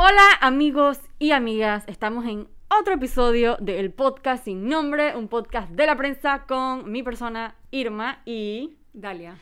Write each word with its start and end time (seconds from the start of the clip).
Hola 0.00 0.22
amigos 0.42 1.00
y 1.18 1.32
amigas, 1.32 1.82
estamos 1.88 2.24
en 2.24 2.46
otro 2.68 2.94
episodio 2.94 3.56
del 3.58 3.90
podcast 3.90 4.44
sin 4.44 4.68
nombre, 4.68 5.16
un 5.16 5.26
podcast 5.26 5.72
de 5.72 5.86
la 5.86 5.96
prensa 5.96 6.44
con 6.46 6.92
mi 6.92 7.02
persona 7.02 7.56
Irma 7.72 8.22
y 8.24 8.76
Dalia. 8.92 9.34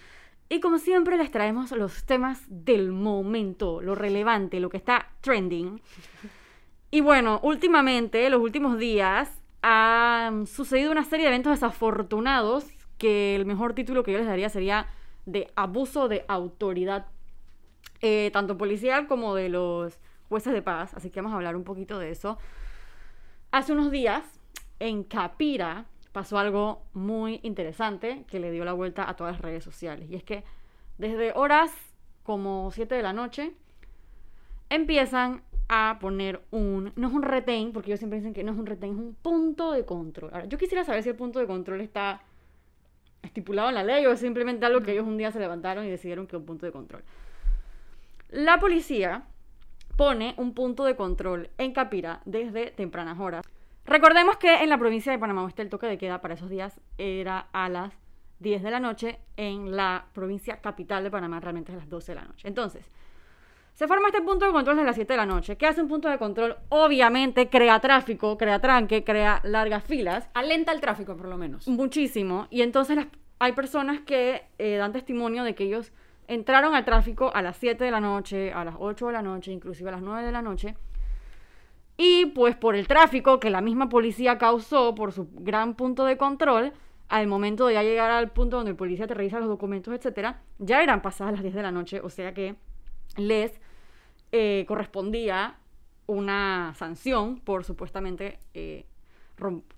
Y 0.49 0.60
como 0.60 0.78
siempre 0.78 1.19
les 1.19 1.31
traemos 1.31 1.72
los 1.72 2.06
temas 2.06 2.40
del 2.49 2.90
momento, 2.90 3.82
lo 3.82 3.95
relevante, 3.95 4.58
lo 4.58 4.71
que 4.71 4.78
está 4.78 5.10
trending. 5.21 5.82
Y 6.91 7.03
bueno, 7.03 7.38
últimamente, 7.42 8.31
los 8.31 8.41
últimos 8.41 8.78
días, 8.78 9.31
han 9.60 10.46
sucedido 10.46 10.91
una 10.91 11.04
serie 11.04 11.27
de 11.27 11.32
eventos 11.32 11.53
desafortunados 11.53 12.64
que 12.96 13.36
el 13.36 13.45
mejor 13.45 13.74
título 13.74 14.03
que 14.03 14.13
yo 14.13 14.18
les 14.18 14.27
daría 14.27 14.49
sería 14.49 14.86
de 15.27 15.53
abuso 15.54 16.09
de 16.09 16.24
autoridad, 16.28 17.09
eh, 18.00 18.30
tanto 18.32 18.56
policial 18.56 19.06
como 19.06 19.34
de 19.34 19.50
los 19.50 20.00
jueces 20.28 20.52
de 20.52 20.62
paz. 20.62 20.94
Así 20.94 21.10
que 21.10 21.20
vamos 21.20 21.32
a 21.32 21.36
hablar 21.36 21.56
un 21.56 21.64
poquito 21.64 21.98
de 21.98 22.10
eso. 22.10 22.38
Hace 23.50 23.72
unos 23.72 23.90
días, 23.90 24.24
en 24.78 25.04
Capira, 25.04 25.86
pasó 26.12 26.38
algo 26.38 26.82
muy 26.92 27.40
interesante 27.42 28.24
que 28.28 28.40
le 28.40 28.50
dio 28.50 28.64
la 28.64 28.72
vuelta 28.72 29.08
a 29.08 29.16
todas 29.16 29.34
las 29.34 29.42
redes 29.42 29.64
sociales. 29.64 30.10
Y 30.10 30.16
es 30.16 30.24
que 30.24 30.44
desde 30.98 31.32
horas 31.32 31.70
como 32.22 32.70
7 32.70 32.94
de 32.94 33.02
la 33.02 33.12
noche 33.12 33.52
empiezan 34.68 35.42
a 35.68 35.98
poner 36.00 36.42
un, 36.50 36.92
no 36.96 37.08
es 37.08 37.14
un 37.14 37.22
retén, 37.22 37.72
porque 37.72 37.90
ellos 37.90 37.98
siempre 37.98 38.18
dicen 38.18 38.34
que 38.34 38.44
no 38.44 38.52
es 38.52 38.58
un 38.58 38.66
retén, 38.66 38.92
es 38.92 38.96
un 38.96 39.14
punto 39.14 39.72
de 39.72 39.84
control. 39.84 40.30
Ahora, 40.32 40.46
yo 40.46 40.58
quisiera 40.58 40.84
saber 40.84 41.02
si 41.02 41.08
el 41.08 41.16
punto 41.16 41.38
de 41.38 41.46
control 41.46 41.80
está 41.80 42.22
estipulado 43.22 43.68
en 43.68 43.74
la 43.74 43.82
ley 43.82 44.06
o 44.06 44.12
es 44.12 44.20
simplemente 44.20 44.64
algo 44.64 44.82
que 44.82 44.92
ellos 44.92 45.06
un 45.06 45.16
día 45.16 45.32
se 45.32 45.40
levantaron 45.40 45.84
y 45.84 45.90
decidieron 45.90 46.27
que 46.27 46.36
es 46.36 46.40
un 46.40 46.46
punto 46.46 46.66
de 46.66 46.72
control. 46.72 47.02
La 48.30 48.58
policía 48.58 49.24
pone 49.97 50.34
un 50.36 50.52
punto 50.55 50.84
de 50.84 50.97
control 50.97 51.50
en 51.58 51.72
Capira 51.72 52.20
desde 52.25 52.70
tempranas 52.70 53.19
horas. 53.19 53.44
Recordemos 53.84 54.36
que 54.36 54.62
en 54.62 54.69
la 54.69 54.78
provincia 54.78 55.12
de 55.12 55.19
Panamá 55.19 55.44
Oeste 55.44 55.62
el 55.62 55.70
toque 55.70 55.86
de 55.86 55.97
queda 55.98 56.20
para 56.20 56.34
esos 56.34 56.50
días 56.50 56.80
era 56.98 57.48
a 57.52 57.69
las 57.69 57.92
10 58.41 58.62
de 58.62 58.70
la 58.70 58.80
noche, 58.80 59.19
en 59.36 59.77
la 59.77 60.06
provincia 60.12 60.61
capital 60.61 61.02
de 61.05 61.11
Panamá 61.11 61.41
realmente 61.41 61.72
es 61.72 61.77
a 61.77 61.80
las 61.80 61.89
12 61.89 62.12
de 62.12 62.17
la 62.17 62.24
noche. 62.27 62.47
Entonces, 62.48 62.84
se 63.72 63.86
forma 63.86 64.08
este 64.08 64.22
punto 64.22 64.44
de 64.47 64.52
control 64.52 64.77
desde 64.77 64.86
las 64.86 64.97
7 64.97 65.12
de 65.12 65.17
la 65.17 65.27
noche. 65.27 65.56
¿Qué 65.56 65.67
hace 65.67 65.83
un 65.83 65.89
punto 65.89 66.08
de 66.08 66.19
control? 66.19 66.56
Obviamente 66.69 67.48
crea 67.48 67.78
tráfico, 67.80 68.36
crea 68.36 68.58
tranque, 68.61 69.05
crea 69.05 69.41
largas 69.44 69.84
filas. 69.84 70.28
Alenta 70.34 70.72
el 70.72 70.80
tráfico, 70.80 71.17
por 71.17 71.28
lo 71.28 71.36
menos. 71.39 71.69
Muchísimo. 71.69 72.47
Y 72.50 72.62
entonces 72.62 72.97
las- 72.97 73.06
hay 73.39 73.52
personas 73.52 74.00
que 74.00 74.42
eh, 74.58 74.77
dan 74.77 74.92
testimonio 74.92 75.44
de 75.44 75.55
que 75.55 75.64
ellos 75.64 75.92
entraron 76.28 76.74
al 76.74 76.84
tráfico 76.84 77.30
a 77.34 77.42
las 77.42 77.56
7 77.56 77.84
de 77.84 77.91
la 77.91 78.00
noche, 78.00 78.52
a 78.52 78.64
las 78.64 78.77
8 78.78 79.06
de 79.08 79.12
la 79.12 79.22
noche, 79.22 79.52
inclusive 79.52 79.88
a 79.88 79.92
las 79.92 80.02
9 80.02 80.24
de 80.24 80.33
la 80.33 80.42
noche. 80.42 80.77
Y 81.96 82.27
pues 82.27 82.56
por 82.56 82.74
el 82.77 82.86
tráfico 82.86 83.41
que 83.41 83.50
la 83.50 83.60
misma 83.60 83.88
policía 83.88 84.36
causó 84.38 84.94
por 84.94 85.12
su 85.12 85.28
gran 85.33 85.74
punto 85.74 86.05
de 86.05 86.16
control, 86.16 86.72
al 87.08 87.27
momento 87.27 87.66
de 87.66 87.74
ya 87.74 87.83
llegar 87.83 88.10
al 88.10 88.30
punto 88.30 88.56
donde 88.56 88.72
el 88.72 88.77
policía 88.77 89.06
te 89.06 89.14
revisa 89.14 89.38
los 89.38 89.48
documentos, 89.48 89.94
etcétera, 89.94 90.42
ya 90.58 90.83
eran 90.83 91.02
pasadas 91.02 91.34
las 91.34 91.42
10 91.42 91.55
de 91.55 91.62
la 91.62 91.70
noche, 91.70 92.00
o 92.00 92.10
sea 92.10 92.34
que 92.34 92.56
les 93.16 93.61
eh, 94.33 94.64
correspondía 94.66 95.56
una 96.06 96.74
sanción 96.77 97.40
por 97.40 97.64
supuestamente 97.64 98.38
eh, 98.55 98.86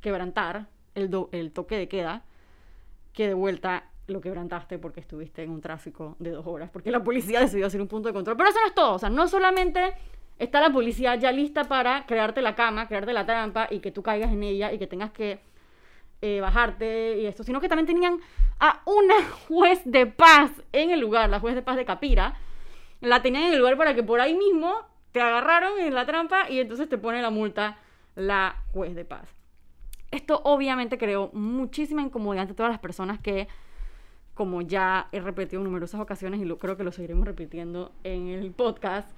quebrantar 0.00 0.68
el, 0.94 1.10
el 1.32 1.52
toque 1.52 1.76
de 1.76 1.88
queda, 1.88 2.24
que 3.12 3.28
de 3.28 3.34
vuelta 3.34 3.90
lo 4.08 4.20
quebrantaste 4.20 4.78
porque 4.78 5.00
estuviste 5.00 5.42
en 5.42 5.50
un 5.50 5.60
tráfico 5.60 6.16
de 6.18 6.30
dos 6.30 6.46
horas, 6.46 6.70
porque 6.70 6.90
la 6.90 7.02
policía 7.02 7.40
decidió 7.40 7.66
hacer 7.66 7.80
un 7.80 7.88
punto 7.88 8.08
de 8.08 8.14
control. 8.14 8.36
Pero 8.36 8.50
eso 8.50 8.60
no 8.60 8.66
es 8.66 8.74
todo, 8.74 8.94
o 8.94 8.98
sea, 8.98 9.10
no 9.10 9.28
solamente 9.28 9.94
está 10.38 10.60
la 10.60 10.70
policía 10.70 11.16
ya 11.16 11.32
lista 11.32 11.64
para 11.64 12.06
crearte 12.06 12.42
la 12.42 12.54
cama, 12.54 12.88
crearte 12.88 13.12
la 13.12 13.26
trampa 13.26 13.68
y 13.70 13.80
que 13.80 13.90
tú 13.90 14.02
caigas 14.02 14.32
en 14.32 14.42
ella 14.42 14.72
y 14.72 14.78
que 14.78 14.86
tengas 14.86 15.10
que 15.10 15.40
eh, 16.22 16.40
bajarte 16.40 17.18
y 17.18 17.26
esto, 17.26 17.42
sino 17.44 17.60
que 17.60 17.68
también 17.68 17.86
tenían 17.86 18.18
a 18.60 18.82
una 18.86 19.14
juez 19.48 19.80
de 19.84 20.06
paz 20.06 20.50
en 20.72 20.90
el 20.90 21.00
lugar, 21.00 21.28
la 21.28 21.40
juez 21.40 21.54
de 21.54 21.62
paz 21.62 21.76
de 21.76 21.84
Capira, 21.84 22.36
la 23.00 23.22
tenían 23.22 23.44
en 23.44 23.52
el 23.52 23.58
lugar 23.58 23.76
para 23.76 23.94
que 23.94 24.02
por 24.02 24.20
ahí 24.20 24.34
mismo 24.34 24.74
te 25.12 25.20
agarraron 25.20 25.78
en 25.78 25.94
la 25.94 26.06
trampa 26.06 26.50
y 26.50 26.60
entonces 26.60 26.88
te 26.88 26.98
pone 26.98 27.22
la 27.22 27.30
multa 27.30 27.78
la 28.16 28.56
juez 28.72 28.94
de 28.94 29.04
paz. 29.04 29.34
Esto 30.10 30.40
obviamente 30.44 30.98
creó 30.98 31.30
muchísima 31.32 32.02
incomodidad 32.02 32.42
ante 32.42 32.54
todas 32.54 32.72
las 32.72 32.80
personas 32.80 33.20
que, 33.20 33.46
como 34.38 34.62
ya 34.62 35.08
he 35.10 35.18
repetido 35.18 35.60
en 35.60 35.64
numerosas 35.64 36.00
ocasiones 36.00 36.40
y 36.40 36.44
lo, 36.44 36.58
creo 36.58 36.76
que 36.76 36.84
lo 36.84 36.92
seguiremos 36.92 37.26
repitiendo 37.26 37.90
en 38.04 38.28
el 38.28 38.52
podcast, 38.52 39.10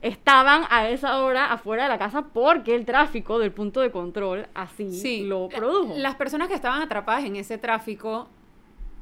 estaban 0.00 0.62
a 0.70 0.88
esa 0.88 1.18
hora 1.24 1.52
afuera 1.52 1.82
de 1.82 1.88
la 1.88 1.98
casa 1.98 2.26
porque 2.32 2.76
el 2.76 2.84
tráfico 2.84 3.40
del 3.40 3.50
punto 3.50 3.80
de 3.80 3.90
control 3.90 4.46
así 4.54 5.24
lo 5.24 5.48
produjo. 5.48 5.94
Las 5.96 6.14
personas 6.14 6.46
que 6.46 6.54
estaban 6.54 6.82
atrapadas 6.82 7.24
en 7.24 7.34
ese 7.34 7.58
tráfico 7.58 8.28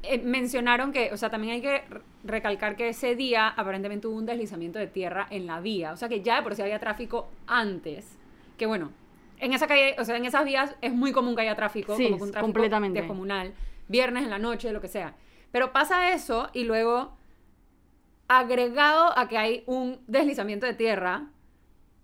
eh, 0.03 0.23
mencionaron 0.25 0.91
que, 0.91 1.11
o 1.13 1.19
sea, 1.19 1.29
también 1.29 1.53
hay 1.53 1.61
que 1.61 1.83
recalcar 2.25 2.75
que 2.75 2.89
ese 2.89 3.15
día 3.15 3.49
aparentemente 3.49 4.07
hubo 4.07 4.17
un 4.17 4.25
deslizamiento 4.25 4.79
de 4.79 4.87
tierra 4.87 5.27
en 5.29 5.47
la 5.47 5.61
vía. 5.61 5.93
O 5.93 5.99
sea, 5.99 6.09
que 6.09 6.23
ya 6.23 6.37
de 6.37 6.43
por 6.45 6.55
sí 6.55 6.63
había 6.63 6.79
tráfico 6.79 7.29
antes. 7.47 8.17
Que 8.57 8.65
bueno, 8.65 8.91
en 9.39 9.53
esa 9.53 9.67
calle, 9.67 9.97
o 9.99 10.05
sea, 10.07 10.17
en 10.17 10.25
esas 10.25 10.47
vías 10.47 10.75
es 10.81 10.95
muy 10.95 11.13
común 11.13 11.37
que 11.37 11.43
haya 11.43 11.55
tráfico, 11.55 11.95
Sí, 11.95 12.05
como 12.05 12.17
que 12.17 12.23
un 12.23 12.31
tráfico 12.31 12.47
completamente. 12.47 13.01
descomunal, 13.01 13.53
viernes 13.87 14.25
en 14.25 14.31
la 14.31 14.39
noche, 14.39 14.73
lo 14.73 14.81
que 14.81 14.89
sea. 14.89 15.15
Pero 15.51 15.73
pasa 15.73 16.13
eso 16.13 16.51
y 16.53 16.65
luego, 16.65 17.17
agregado 18.29 19.17
a 19.19 19.29
que 19.29 19.39
hay 19.39 19.65
un 19.67 20.01
deslizamiento 20.07 20.67
de 20.67 20.75
tierra, 20.75 21.31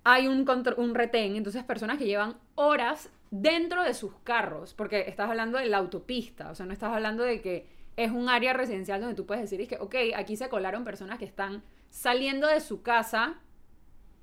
hay 0.05 0.27
un, 0.27 0.47
un 0.77 0.95
retén, 0.95 1.37
entonces 1.37 1.63
personas 1.65 1.99
que 1.99 2.07
llevan 2.07 2.37
horas 2.55 3.11
dentro 3.31 3.83
de 3.83 3.95
sus 3.95 4.15
carros, 4.23 4.75
porque 4.75 5.05
estás 5.09 5.29
hablando 5.29 5.59
de 5.59 5.67
la 5.67 5.79
autopista, 5.79 6.51
o 6.51 6.55
sea, 6.55 6.67
no 6.67 6.73
estás 6.73 6.93
hablando 6.93 7.25
de 7.25 7.41
que 7.41 7.67
es 7.97 8.11
un 8.11 8.29
área 8.29 8.53
residencial 8.53 9.01
donde 9.01 9.15
tú 9.17 9.27
puedes 9.27 9.43
decir, 9.43 9.61
es 9.61 9.69
que, 9.69 9.77
ok, 9.79 9.95
aquí 10.17 10.37
se 10.37 10.49
colaron 10.49 10.85
personas 10.85 11.19
que 11.19 11.25
están 11.25 11.63
saliendo 11.91 12.47
de 12.49 12.61
su 12.61 12.83
casa 12.83 13.37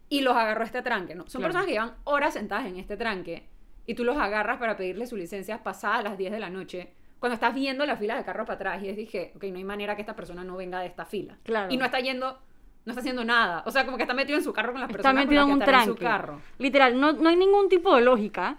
y 0.10 0.22
los 0.22 0.36
agarró 0.36 0.64
este 0.64 0.82
tranque, 0.82 1.16
¿no? 1.16 1.24
Son 1.28 1.40
Claro. 1.40 1.54
personas 1.54 1.66
que 1.68 1.72
llevan 1.74 1.96
horas 2.04 2.34
sentadas 2.34 2.66
en 2.66 2.78
este 2.78 2.98
tranque 2.98 3.48
y 3.86 3.94
tú 3.96 4.04
los 4.04 4.18
agarras 4.18 4.60
para 4.60 4.76
pedirle 4.76 5.08
su 5.08 5.16
licencia 5.16 5.64
pasada 5.64 6.02
las 6.04 6.18
10 6.18 6.32
de 6.32 6.40
la 6.40 6.50
noche, 6.50 6.94
cuando 7.22 7.36
estás 7.36 7.54
viendo 7.54 7.86
la 7.86 7.98
fila 7.98 8.18
de 8.18 8.26
carro 8.26 8.46
para 8.46 8.56
atrás 8.56 8.84
y 8.84 8.90
es 8.90 8.98
dije, 8.98 9.32
ok, 9.36 9.44
no 9.44 9.58
hay 9.58 9.64
manera 9.64 9.96
que 9.96 10.02
esta 10.02 10.16
persona 10.16 10.44
no 10.44 10.58
venga 10.58 10.80
de 10.80 10.88
esta 10.88 11.06
fila. 11.06 11.38
Claro. 11.44 11.72
Y 11.72 11.78
no 11.78 11.86
está 11.86 12.00
yendo, 12.00 12.40
no 12.84 12.92
está 12.92 13.02
haciendo 13.02 13.24
nada. 13.24 13.62
O 13.68 13.70
sea, 13.70 13.86
como 13.86 13.96
que 13.96 14.04
está 14.04 14.16
metido 14.16 14.40
en 14.40 14.44
su 14.44 14.52
carro 14.52 14.72
con 14.72 14.82
las 14.82 14.90
está 14.90 14.98
personas 14.98 15.26
metido 15.26 15.44
en 15.44 15.48
con 15.48 15.54
un 15.54 15.60
las 15.60 15.68
que 15.68 15.72
en 15.76 15.78
tranque. 15.86 16.00
su 16.00 16.04
carro. 16.04 16.42
Literal, 16.58 17.00
no, 17.00 17.14
no 17.14 17.30
hay 17.30 17.36
ningún 17.36 17.70
tipo 17.70 17.96
de 17.96 18.02
lógica. 18.02 18.58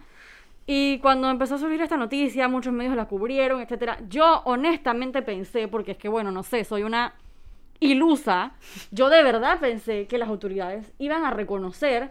Y 0.64 1.00
cuando 1.00 1.28
empezó 1.28 1.56
a 1.56 1.58
surgir 1.58 1.82
esta 1.82 1.96
noticia, 1.96 2.46
muchos 2.46 2.72
medios 2.72 2.94
la 2.94 3.06
cubrieron, 3.06 3.60
etcétera. 3.60 3.98
Yo 4.08 4.42
honestamente 4.44 5.22
pensé, 5.22 5.66
porque 5.66 5.90
es 5.90 5.98
que 5.98 6.08
bueno, 6.08 6.30
no 6.30 6.44
sé, 6.44 6.62
soy 6.62 6.84
una 6.84 7.14
ilusa. 7.80 8.52
Yo 8.92 9.10
de 9.10 9.24
verdad 9.24 9.58
pensé 9.58 10.06
que 10.06 10.18
las 10.18 10.28
autoridades 10.28 10.92
iban 10.98 11.24
a 11.24 11.30
reconocer 11.30 12.10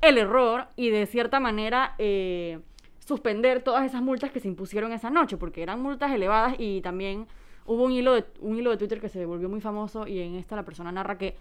el 0.00 0.16
error 0.16 0.68
y 0.76 0.90
de 0.90 1.06
cierta 1.06 1.40
manera 1.40 1.96
eh, 1.98 2.60
suspender 3.04 3.62
todas 3.62 3.84
esas 3.84 4.02
multas 4.02 4.30
que 4.30 4.40
se 4.40 4.48
impusieron 4.48 4.92
esa 4.92 5.10
noche, 5.10 5.36
porque 5.36 5.62
eran 5.62 5.80
multas 5.80 6.12
elevadas 6.12 6.54
y 6.58 6.80
también 6.82 7.26
hubo 7.66 7.84
un 7.84 7.92
hilo 7.92 8.14
de, 8.14 8.24
un 8.40 8.56
hilo 8.56 8.70
de 8.70 8.76
Twitter 8.76 9.00
que 9.00 9.08
se 9.08 9.24
volvió 9.26 9.48
muy 9.48 9.60
famoso 9.60 10.06
y 10.06 10.20
en 10.20 10.34
esta 10.34 10.56
la 10.56 10.64
persona 10.64 10.92
narra 10.92 11.18
que 11.18 11.36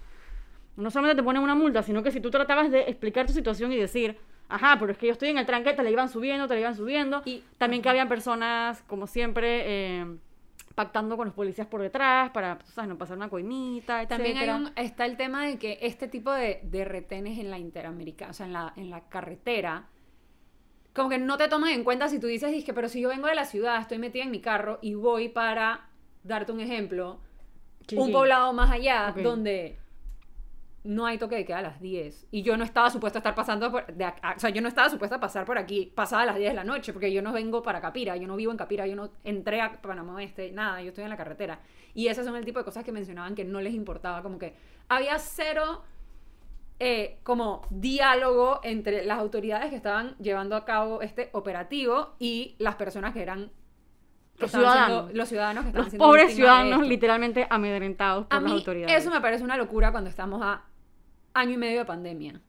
no 0.78 0.90
solamente 0.90 1.22
te 1.22 1.24
ponen 1.24 1.42
una 1.44 1.56
multa, 1.56 1.84
sino 1.84 2.02
que 2.02 2.12
si 2.12 2.20
tú 2.20 2.30
tratabas 2.32 2.72
de 2.72 2.82
explicar 2.82 3.28
tu 3.28 3.34
situación 3.34 3.72
y 3.74 3.78
decir, 3.78 4.18
ajá, 4.50 4.78
pero 4.80 4.92
es 4.92 4.98
que 4.98 5.08
yo 5.08 5.14
estoy 5.14 5.30
en 5.30 5.38
el 5.38 5.46
tranque, 5.46 5.74
te 5.74 5.84
la 5.84 5.90
iban 5.90 6.10
subiendo, 6.10 6.48
te 6.48 6.54
la 6.56 6.60
iban 6.62 6.76
subiendo. 6.76 7.22
Y- 7.26 7.44
también 7.58 7.82
que 7.82 7.90
habían 7.90 8.08
personas, 8.08 8.82
como 8.88 9.06
siempre, 9.06 9.64
eh, 10.00 10.06
pactando 10.74 11.18
con 11.18 11.26
los 11.26 11.36
policías 11.36 11.68
por 11.68 11.82
detrás 11.82 12.32
para, 12.32 12.60
¿sabes? 12.74 12.90
No 12.90 12.98
pasar 12.98 13.18
una 13.18 13.30
coimita, 13.30 14.08
También 14.08 14.38
hay 14.38 14.50
un, 14.50 14.72
está 14.76 15.06
el 15.06 15.18
tema 15.18 15.46
de 15.46 15.58
que 15.60 15.78
este 15.82 16.08
tipo 16.08 16.32
de, 16.32 16.62
de 16.64 16.86
retenes 16.86 17.38
en 17.38 17.52
la 17.52 17.60
interamericana, 17.60 18.32
o 18.32 18.34
sea, 18.34 18.46
en 18.46 18.54
la, 18.54 18.74
en 18.78 18.90
la 18.90 19.02
carretera, 19.02 19.88
como 20.94 21.10
que 21.10 21.18
no 21.18 21.38
te 21.38 21.48
toman 21.48 21.70
en 21.72 21.84
cuenta 21.84 22.08
si 22.10 22.20
tú 22.20 22.28
dices, 22.28 22.52
"Dizque, 22.52 22.74
pero 22.74 22.90
si 22.90 23.00
yo 23.02 23.10
vengo 23.10 23.28
de 23.28 23.36
la 23.36 23.46
ciudad, 23.46 23.80
estoy 23.80 23.98
metida 23.98 24.24
en 24.24 24.32
mi 24.32 24.42
carro 24.42 24.80
y 24.82 24.94
voy 24.96 25.30
para, 25.30 25.88
darte 26.24 26.52
un 26.52 26.60
ejemplo, 26.60 27.20
un 27.82 27.88
Chiriquí. 27.88 28.12
poblado 28.12 28.54
más 28.54 28.70
allá 28.72 29.10
Ok. 29.12 29.22
donde 29.24 29.78
no 30.84 31.06
hay 31.06 31.18
toque 31.20 31.36
de 31.36 31.46
queda 31.46 31.60
a 31.60 31.62
las 31.62 31.80
10 31.80 32.26
y 32.32 32.42
yo 32.42 32.58
no 32.58 32.64
estaba 32.64 32.90
supuesta 32.90 33.20
a 33.20 33.22
estar 33.22 33.36
pasando 33.36 33.72
por 33.72 33.86
de 33.94 34.04
ac- 34.04 34.36
o 34.36 34.40
sea 34.40 34.50
yo 34.50 34.62
no 34.64 34.68
estaba 34.68 34.90
supuesta 34.90 35.18
a 35.18 35.20
pasar 35.20 35.46
por 35.46 35.60
aquí 35.60 35.92
pasada 35.94 36.26
las 36.26 36.38
10 36.38 36.50
de 36.50 36.56
la 36.56 36.64
noche 36.64 36.92
porque 36.92 37.14
yo 37.14 37.22
no 37.22 37.32
vengo 37.32 37.62
para 37.62 37.80
Capira 37.82 38.16
yo 38.18 38.28
no 38.28 38.36
vivo 38.36 38.52
en 38.52 38.58
Capira 38.58 38.88
yo 38.88 38.96
no 38.96 39.12
entré 39.24 39.62
a 39.62 39.80
Panamá 39.80 40.16
Oeste 40.16 40.52
nada 40.52 40.82
yo 40.82 40.88
estoy 40.90 41.04
en 41.04 41.12
la 41.12 41.18
carretera 41.18 41.60
y 41.94 42.08
esas 42.08 42.26
son 42.26 42.36
el 42.36 42.46
tipo 42.46 42.58
de 42.58 42.66
cosas 42.66 42.84
que 42.84 42.92
mencionaban 42.92 43.36
que 43.36 43.46
no 43.46 43.62
les 43.62 43.76
importaba 43.76 44.24
como 44.24 44.40
que 44.40 44.56
había 44.90 45.20
cero 45.20 45.84
eh, 46.84 47.20
como 47.22 47.62
diálogo 47.70 48.60
entre 48.64 49.06
las 49.06 49.20
autoridades 49.20 49.70
que 49.70 49.76
estaban 49.76 50.16
llevando 50.18 50.56
a 50.56 50.66
cabo 50.66 51.02
este 51.04 51.30
operativo 51.34 52.16
y 52.18 52.56
las 52.58 52.74
personas 52.76 53.14
que 53.14 53.22
eran 53.22 53.52
que 54.36 54.44
Los 54.44 54.52
ciudadanos. 54.52 54.88
siendo- 55.06 55.14
los 55.18 55.30
ciudadanos 55.30 55.66
que 55.66 55.72
Los 55.74 55.90
pobres 55.96 56.34
ciudadanos 56.36 56.88
literalmente 56.88 57.46
amedrentados 57.52 58.26
por 58.26 58.36
A 58.36 58.42
las 58.42 58.52
mí 58.52 58.58
autoridades. 58.58 58.98
eso 58.98 59.12
me 59.12 59.22
parece 59.22 59.44
una 59.44 59.58
locura 59.58 59.92
cuando 59.92 60.10
estamos 60.10 60.42
a 60.42 60.66
año 61.36 61.52
y 61.54 61.58
medio 61.58 61.80
de 61.80 61.86
pandemia. 61.86 62.42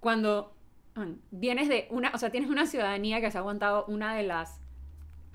cuando 0.00 0.54
vienes 1.30 1.68
de 1.70 1.86
una, 1.90 2.10
o 2.14 2.18
sea, 2.18 2.28
tienes 2.30 2.50
una 2.50 2.66
ciudadanía 2.66 3.20
que 3.22 3.30
se 3.30 3.38
ha 3.38 3.40
aguantado 3.40 3.86
una 3.86 4.14
de 4.14 4.24
las 4.24 4.60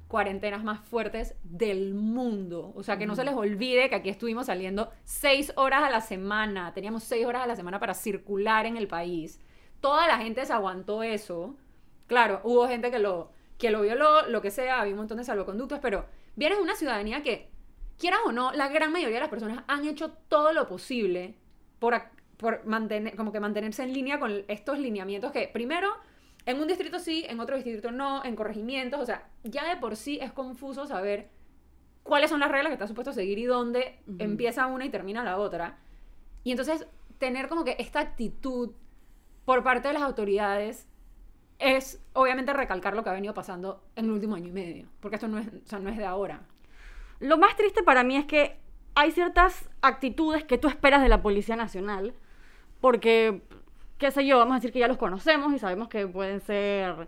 cuarentenas 0.08 0.64
más 0.64 0.80
fuertes 0.80 1.36
del 1.44 1.94
mundo. 1.94 2.72
O 2.76 2.84
sea, 2.84 2.98
que 2.98 3.06
no 3.06 3.16
se 3.16 3.26
les 3.26 3.34
olvide 3.34 3.90
que 3.90 3.96
aquí 3.96 4.10
estuvimos 4.10 4.46
saliendo 4.46 4.90
seis 5.04 5.52
horas 5.56 5.84
a 5.84 5.90
la 5.90 6.02
semana. 6.02 6.74
Teníamos 6.74 7.04
seis 7.04 7.26
horas 7.26 7.44
a 7.44 7.48
la 7.48 7.56
semana 7.56 7.80
para 7.80 7.94
circular 7.94 8.66
en 8.66 8.78
el 8.78 8.88
país. 8.88 9.40
Toda 9.82 10.08
la 10.08 10.18
gente 10.18 10.46
se 10.46 10.54
aguantó 10.54 11.04
eso. 11.04 11.56
Claro, 12.08 12.42
hubo 12.44 12.68
gente 12.68 12.90
que 12.90 13.00
lo, 13.00 13.32
que 13.58 13.70
lo 13.70 13.82
violó, 13.82 14.28
lo 14.28 14.42
que 14.42 14.52
sea, 14.52 14.82
había 14.82 14.94
un 14.94 15.00
montón 15.00 15.18
de 15.18 15.24
salvoconductos, 15.26 15.80
pero 15.80 16.06
vienes 16.36 16.58
de 16.58 16.64
una 16.64 16.76
ciudadanía 16.76 17.22
que, 17.22 17.52
quieras 17.98 18.20
o 18.26 18.32
no, 18.32 18.54
la 18.54 18.70
gran 18.70 18.92
mayoría 18.92 19.16
de 19.16 19.22
las 19.22 19.30
personas 19.30 19.64
han 19.68 19.86
hecho 19.86 20.12
todo 20.30 20.54
lo 20.54 20.68
posible 20.68 21.36
por, 21.80 22.00
por 22.38 22.66
mantener, 22.66 23.16
como 23.16 23.32
que 23.32 23.40
mantenerse 23.40 23.84
en 23.84 23.94
línea 23.94 24.20
con 24.20 24.44
estos 24.48 24.80
lineamientos 24.80 25.32
que, 25.32 25.48
primero, 25.48 25.90
en 26.48 26.62
un 26.62 26.68
distrito 26.68 26.98
sí, 26.98 27.26
en 27.28 27.42
otro 27.42 27.58
distrito 27.58 27.92
no, 27.92 28.24
en 28.24 28.36
corregimientos, 28.36 29.02
o 29.02 29.06
sea, 29.06 29.28
ya 29.44 29.68
de 29.68 29.76
por 29.76 29.98
sí 29.98 30.18
es 30.22 30.32
confuso 30.32 30.88
saber 30.88 31.28
cuáles 32.04 32.30
son 32.30 32.40
las 32.40 32.50
reglas 32.50 32.70
que 32.70 32.76
está 32.76 32.88
supuesto 32.88 33.12
seguir 33.12 33.38
y 33.38 33.44
dónde 33.44 34.00
empieza 34.18 34.66
una 34.68 34.86
y 34.86 34.90
termina 34.90 35.26
la 35.26 35.38
otra. 35.38 35.78
Y 36.46 36.52
entonces 36.52 36.88
tener 37.18 37.50
como 37.50 37.66
que 37.66 37.76
esta 37.80 38.00
actitud 38.00 38.72
por 39.44 39.62
parte 39.62 39.90
de 39.90 39.96
las 39.96 40.04
autoridades 40.04 40.88
es 41.60 42.02
obviamente 42.14 42.54
recalcar 42.54 42.96
lo 42.96 43.04
que 43.04 43.10
ha 43.10 43.14
venido 43.14 43.34
pasando 43.34 43.84
en 43.98 44.06
el 44.06 44.12
último 44.12 44.36
año 44.36 44.48
y 44.48 44.54
medio, 44.54 44.88
porque 45.02 45.16
esto 45.16 45.28
no 45.28 45.40
es, 45.40 45.48
o 45.48 45.68
sea, 45.68 45.80
no 45.80 45.90
es 45.90 45.98
de 45.98 46.06
ahora. 46.06 46.44
Lo 47.20 47.38
más 47.38 47.58
triste 47.58 47.84
para 47.84 48.06
mí 48.06 48.16
es 48.16 48.26
que 48.26 48.58
hay 48.96 49.12
ciertas 49.12 49.70
actitudes 49.82 50.46
que 50.46 50.58
tú 50.58 50.70
esperas 50.70 51.02
de 51.02 51.10
la 51.10 51.22
Policía 51.22 51.58
Nacional, 51.58 52.14
porque, 52.80 53.42
qué 53.98 54.12
sé 54.12 54.26
yo, 54.26 54.38
vamos 54.38 54.54
a 54.54 54.56
decir 54.56 54.72
que 54.72 54.80
ya 54.80 54.88
los 54.88 54.98
conocemos 54.98 55.54
y 55.54 55.60
sabemos 55.60 55.88
que 55.88 56.08
pueden 56.08 56.42
ser 56.42 57.08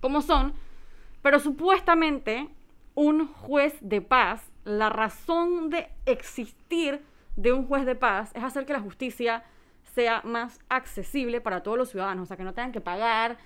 como 0.00 0.22
son, 0.22 0.54
pero 1.22 1.38
supuestamente 1.38 2.48
un 2.94 3.26
juez 3.28 3.76
de 3.80 4.00
paz, 4.00 4.50
la 4.64 4.88
razón 4.88 5.70
de 5.70 5.88
existir 6.06 7.02
de 7.36 7.52
un 7.52 7.66
juez 7.66 7.84
de 7.86 7.94
paz 7.94 8.30
es 8.34 8.42
hacer 8.42 8.66
que 8.66 8.72
la 8.72 8.80
justicia 8.80 9.44
sea 9.94 10.22
más 10.24 10.58
accesible 10.68 11.40
para 11.40 11.62
todos 11.62 11.76
los 11.76 11.90
ciudadanos, 11.90 12.24
o 12.24 12.26
sea, 12.26 12.36
que 12.36 12.44
no 12.44 12.54
tengan 12.54 12.72
que 12.72 12.80
pagar, 12.80 13.38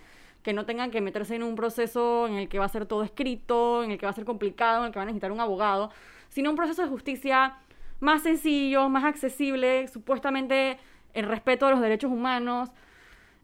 que 0.42 0.52
no 0.52 0.66
tengan 0.66 0.90
que 0.90 1.00
meterse 1.00 1.34
en 1.34 1.42
un 1.42 1.54
proceso 1.54 2.26
en 2.26 2.34
el 2.34 2.48
que 2.48 2.58
va 2.58 2.66
a 2.66 2.68
ser 2.68 2.86
todo 2.86 3.02
escrito, 3.02 3.82
en 3.82 3.90
el 3.90 3.98
que 3.98 4.06
va 4.06 4.10
a 4.10 4.14
ser 4.14 4.24
complicado, 4.24 4.80
en 4.80 4.86
el 4.86 4.92
que 4.92 4.98
van 4.98 5.08
a 5.08 5.10
necesitar 5.10 5.32
un 5.32 5.40
abogado, 5.40 5.90
sino 6.28 6.50
un 6.50 6.56
proceso 6.56 6.82
de 6.82 6.88
justicia 6.88 7.56
más 8.00 8.22
sencillo, 8.22 8.88
más 8.88 9.04
accesible, 9.04 9.88
supuestamente 9.88 10.78
en 11.14 11.28
respeto 11.28 11.66
a 11.66 11.70
los 11.70 11.80
derechos 11.80 12.10
humanos. 12.10 12.70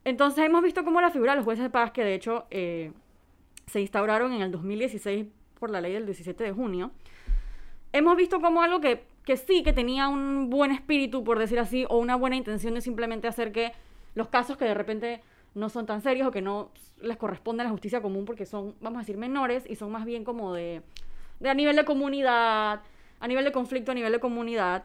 Entonces 0.04 0.44
hemos 0.44 0.62
visto 0.62 0.84
cómo 0.84 1.00
la 1.00 1.10
figura 1.10 1.32
de 1.32 1.36
los 1.36 1.44
jueces 1.44 1.62
de 1.62 1.70
paz, 1.70 1.92
que 1.92 2.04
de 2.04 2.14
hecho 2.14 2.46
eh, 2.50 2.92
se 3.66 3.80
instauraron 3.80 4.32
en 4.32 4.42
el 4.42 4.50
2016 4.50 5.26
por 5.58 5.70
la 5.70 5.80
ley 5.80 5.92
del 5.92 6.06
17 6.06 6.42
de 6.42 6.52
junio, 6.52 6.90
hemos 7.92 8.16
visto 8.16 8.40
como 8.40 8.62
algo 8.62 8.80
que, 8.80 9.04
que 9.24 9.36
sí, 9.36 9.62
que 9.62 9.72
tenía 9.72 10.08
un 10.08 10.50
buen 10.50 10.72
espíritu, 10.72 11.22
por 11.22 11.38
decir 11.38 11.58
así, 11.58 11.86
o 11.88 11.98
una 11.98 12.16
buena 12.16 12.36
intención 12.36 12.74
de 12.74 12.80
simplemente 12.80 13.28
hacer 13.28 13.52
que 13.52 13.72
los 14.14 14.28
casos 14.28 14.56
que 14.56 14.64
de 14.64 14.74
repente 14.74 15.20
no 15.54 15.68
son 15.68 15.86
tan 15.86 16.00
serios 16.00 16.28
o 16.28 16.30
que 16.30 16.42
no 16.42 16.70
les 17.00 17.16
corresponde 17.16 17.62
a 17.62 17.64
la 17.64 17.70
justicia 17.70 18.00
común 18.00 18.24
porque 18.24 18.46
son, 18.46 18.74
vamos 18.80 18.98
a 18.98 19.00
decir, 19.00 19.16
menores 19.16 19.64
y 19.68 19.76
son 19.76 19.90
más 19.90 20.04
bien 20.04 20.24
como 20.24 20.54
de, 20.54 20.82
de 21.40 21.50
a 21.50 21.54
nivel 21.54 21.76
de 21.76 21.84
comunidad, 21.84 22.80
a 23.20 23.28
nivel 23.28 23.44
de 23.44 23.52
conflicto, 23.52 23.92
a 23.92 23.94
nivel 23.94 24.12
de 24.12 24.20
comunidad, 24.20 24.84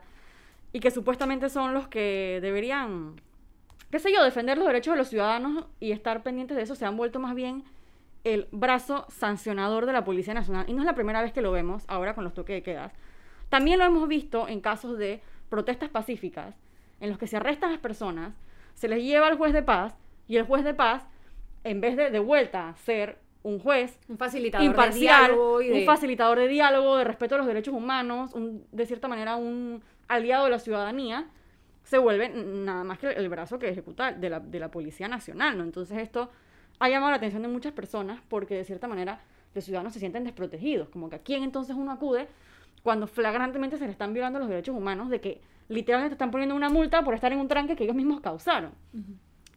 y 0.76 0.82
que 0.82 0.92
supuestamente 0.92 1.48
son 1.50 1.74
los 1.74 1.88
que 1.88 2.40
deberían, 2.42 3.16
qué 3.92 4.00
sé 4.00 4.12
yo, 4.14 4.22
defender 4.26 4.58
los 4.58 4.68
derechos 4.68 4.94
de 4.94 4.98
los 4.98 5.08
ciudadanos 5.08 5.68
y 5.80 5.94
estar 5.94 6.22
pendientes 6.22 6.58
de 6.58 6.64
eso, 6.64 6.76
se 6.76 6.86
han 6.86 6.98
vuelto 6.98 7.18
más 7.18 7.34
bien 7.34 7.64
el 8.26 8.50
brazo 8.52 9.06
sancionador 9.08 9.86
de 9.86 9.94
la 9.94 10.04
Policía 10.04 10.34
Nacional. 10.34 10.66
Y 10.68 10.74
no 10.74 10.82
es 10.82 10.86
la 10.86 10.94
primera 10.94 11.22
vez 11.22 11.32
que 11.32 11.42
lo 11.42 11.54
vemos 11.54 11.86
ahora 11.88 12.14
con 12.14 12.26
los 12.26 12.34
toques 12.34 12.58
de 12.58 12.62
quedas. 12.62 12.92
También 13.48 13.80
lo 13.80 13.86
hemos 13.86 14.06
visto 14.10 14.50
en 14.50 14.60
casos 14.60 14.98
de 14.98 15.22
protestas 15.48 15.88
pacíficas, 15.90 16.56
en 17.00 17.10
los 17.10 17.18
que 17.18 17.28
se 17.28 17.38
arrestan 17.38 17.70
a 17.70 17.72
las 17.74 17.82
personas, 17.82 18.36
se 18.74 18.90
les 18.90 19.02
lleva 19.02 19.28
al 19.28 19.38
juez 19.38 19.54
de 19.54 19.64
paz, 19.64 19.96
y 20.28 20.36
el 20.36 20.44
juez 20.46 20.66
de 20.66 20.74
paz, 20.74 21.08
en 21.64 21.80
vez 21.80 21.96
de 21.96 22.10
de 22.12 22.20
vuelta 22.20 22.76
ser 22.84 23.18
un 23.44 23.60
juez 23.60 23.98
Un 24.10 24.18
facilitador 24.18 24.64
de 24.66 24.72
imparcial, 24.72 25.28
diálogo 25.28 25.62
y 25.62 25.70
de- 25.70 25.80
un 25.80 25.86
facilitador 25.86 26.40
de 26.40 26.48
diálogo, 26.50 26.98
de 26.98 27.06
respeto 27.06 27.36
a 27.36 27.38
los 27.38 27.48
derechos 27.48 27.74
humanos, 27.74 28.34
un- 28.34 28.66
de 28.74 28.86
cierta 28.88 29.08
manera 29.08 29.38
un 29.38 29.82
aliado 30.08 30.46
de 30.46 30.52
la 30.52 30.60
ciudadanía, 30.60 31.28
se 31.84 31.98
vuelve 31.98 32.30
nada 32.30 32.84
más 32.84 32.98
que 32.98 33.08
el 33.08 33.30
brazo 33.30 33.60
que 33.60 33.70
ejecuta 33.70 34.12
de 34.12 34.30
la, 34.30 34.40
de 34.40 34.60
la 34.60 34.70
Policía 34.72 35.08
Nacional, 35.08 35.58
¿no? 35.58 35.64
Entonces 35.64 36.00
esto 36.00 36.32
ha 36.80 36.90
llamado 36.90 37.12
la 37.12 37.18
atención 37.18 37.42
de 37.42 37.48
muchas 37.48 37.74
personas 37.74 38.20
porque 38.28 38.56
de 38.56 38.64
cierta 38.64 38.88
manera 38.88 39.22
los 39.54 39.64
ciudadanos 39.64 39.94
se 39.94 40.00
sienten 40.00 40.24
desprotegidos, 40.24 40.90
como 40.90 41.10
que 41.10 41.16
a 41.16 41.20
quién 41.20 41.44
entonces 41.44 41.76
uno 41.76 41.92
acude 41.92 42.28
cuando 42.84 43.08
flagrantemente 43.08 43.78
se 43.78 43.86
le 43.86 43.92
están 43.92 44.14
violando 44.14 44.40
los 44.40 44.50
derechos 44.50 44.76
humanos 44.76 45.10
de 45.10 45.22
que 45.22 45.42
literalmente 45.70 46.12
te 46.12 46.16
están 46.16 46.32
poniendo 46.32 46.56
una 46.56 46.70
multa 46.70 47.04
por 47.04 47.14
estar 47.14 47.32
en 47.32 47.40
un 47.40 47.48
tranque 47.48 47.76
que 47.76 47.84
ellos 47.84 47.96
mismos 47.96 48.22
causaron. 48.22 48.72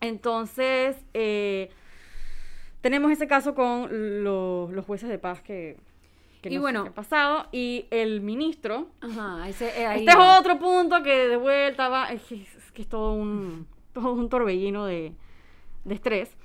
Entonces, 0.01 0.97
eh, 1.13 1.71
tenemos 2.81 3.11
ese 3.11 3.27
caso 3.27 3.55
con 3.55 4.23
los, 4.23 4.71
los 4.71 4.85
jueces 4.87 5.09
de 5.09 5.19
paz 5.19 5.43
que, 5.43 5.77
que 6.41 6.49
Y 6.51 6.53
no 6.55 6.59
sé 6.59 6.63
bueno- 6.63 6.83
qué 6.85 6.89
ha 6.91 6.95
pasado. 6.95 7.47
Y 7.53 7.87
el 7.91 8.21
ministro. 8.21 8.89
Ajá, 9.01 9.49
ese, 9.49 9.81
eh, 9.81 9.87
ahí 9.87 10.01
Este 10.01 10.11
es 10.13 10.19
otro 10.39 10.59
punto 10.59 11.03
que 11.03 11.29
de 11.29 11.37
vuelta 11.37 11.89
va. 11.89 12.13
Es 12.13 12.23
que 12.23 12.43
es, 12.43 12.73
que 12.73 12.83
es 12.83 12.89
todo 12.89 13.13
un, 13.13 13.67
todo 13.93 14.13
un 14.13 14.29
torbellino 14.29 14.87
de, 14.87 15.15
de 15.85 15.95
estrés. 15.95 16.37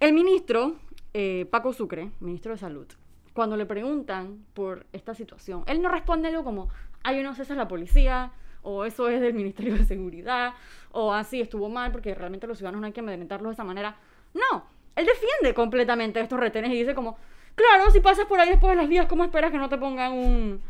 El 0.00 0.12
ministro, 0.14 0.76
eh, 1.12 1.46
Paco 1.50 1.72
Sucre, 1.72 2.10
ministro 2.20 2.52
de 2.52 2.58
Salud, 2.58 2.86
cuando 3.34 3.56
le 3.56 3.66
preguntan 3.66 4.44
por 4.54 4.86
esta 4.92 5.14
situación, 5.14 5.62
él 5.66 5.82
no 5.82 5.88
responde 5.90 6.28
algo 6.28 6.42
como, 6.42 6.68
ay, 7.02 7.18
yo 7.18 7.22
no 7.22 7.34
sé, 7.34 7.42
esa 7.42 7.52
es 7.52 7.58
la 7.58 7.68
policía, 7.68 8.32
o 8.62 8.84
eso 8.84 9.08
es 9.08 9.20
del 9.20 9.34
Ministerio 9.34 9.74
de 9.76 9.84
Seguridad, 9.84 10.54
o 10.92 11.12
así 11.12 11.40
estuvo 11.40 11.68
mal 11.68 11.92
porque 11.92 12.14
realmente 12.14 12.46
los 12.46 12.58
ciudadanos 12.58 12.80
no 12.80 12.86
hay 12.86 12.92
que 12.92 13.00
amedrentarlos 13.00 13.50
de 13.50 13.54
esa 13.54 13.64
manera. 13.64 13.96
No, 14.34 14.64
él 14.96 15.06
defiende 15.06 15.54
completamente 15.54 16.20
estos 16.20 16.40
retenes 16.40 16.70
y 16.72 16.78
dice 16.78 16.94
como, 16.94 17.16
claro, 17.60 17.90
si 17.90 18.00
pasas 18.00 18.26
por 18.26 18.40
ahí 18.40 18.48
después 18.48 18.70
de 18.70 18.76
las 18.76 18.88
vías, 18.88 19.06
¿cómo 19.06 19.24
esperas 19.24 19.50
que 19.50 19.58
no 19.58 19.68
te 19.68 19.78
pongan 19.78 20.12
un, 20.12 20.62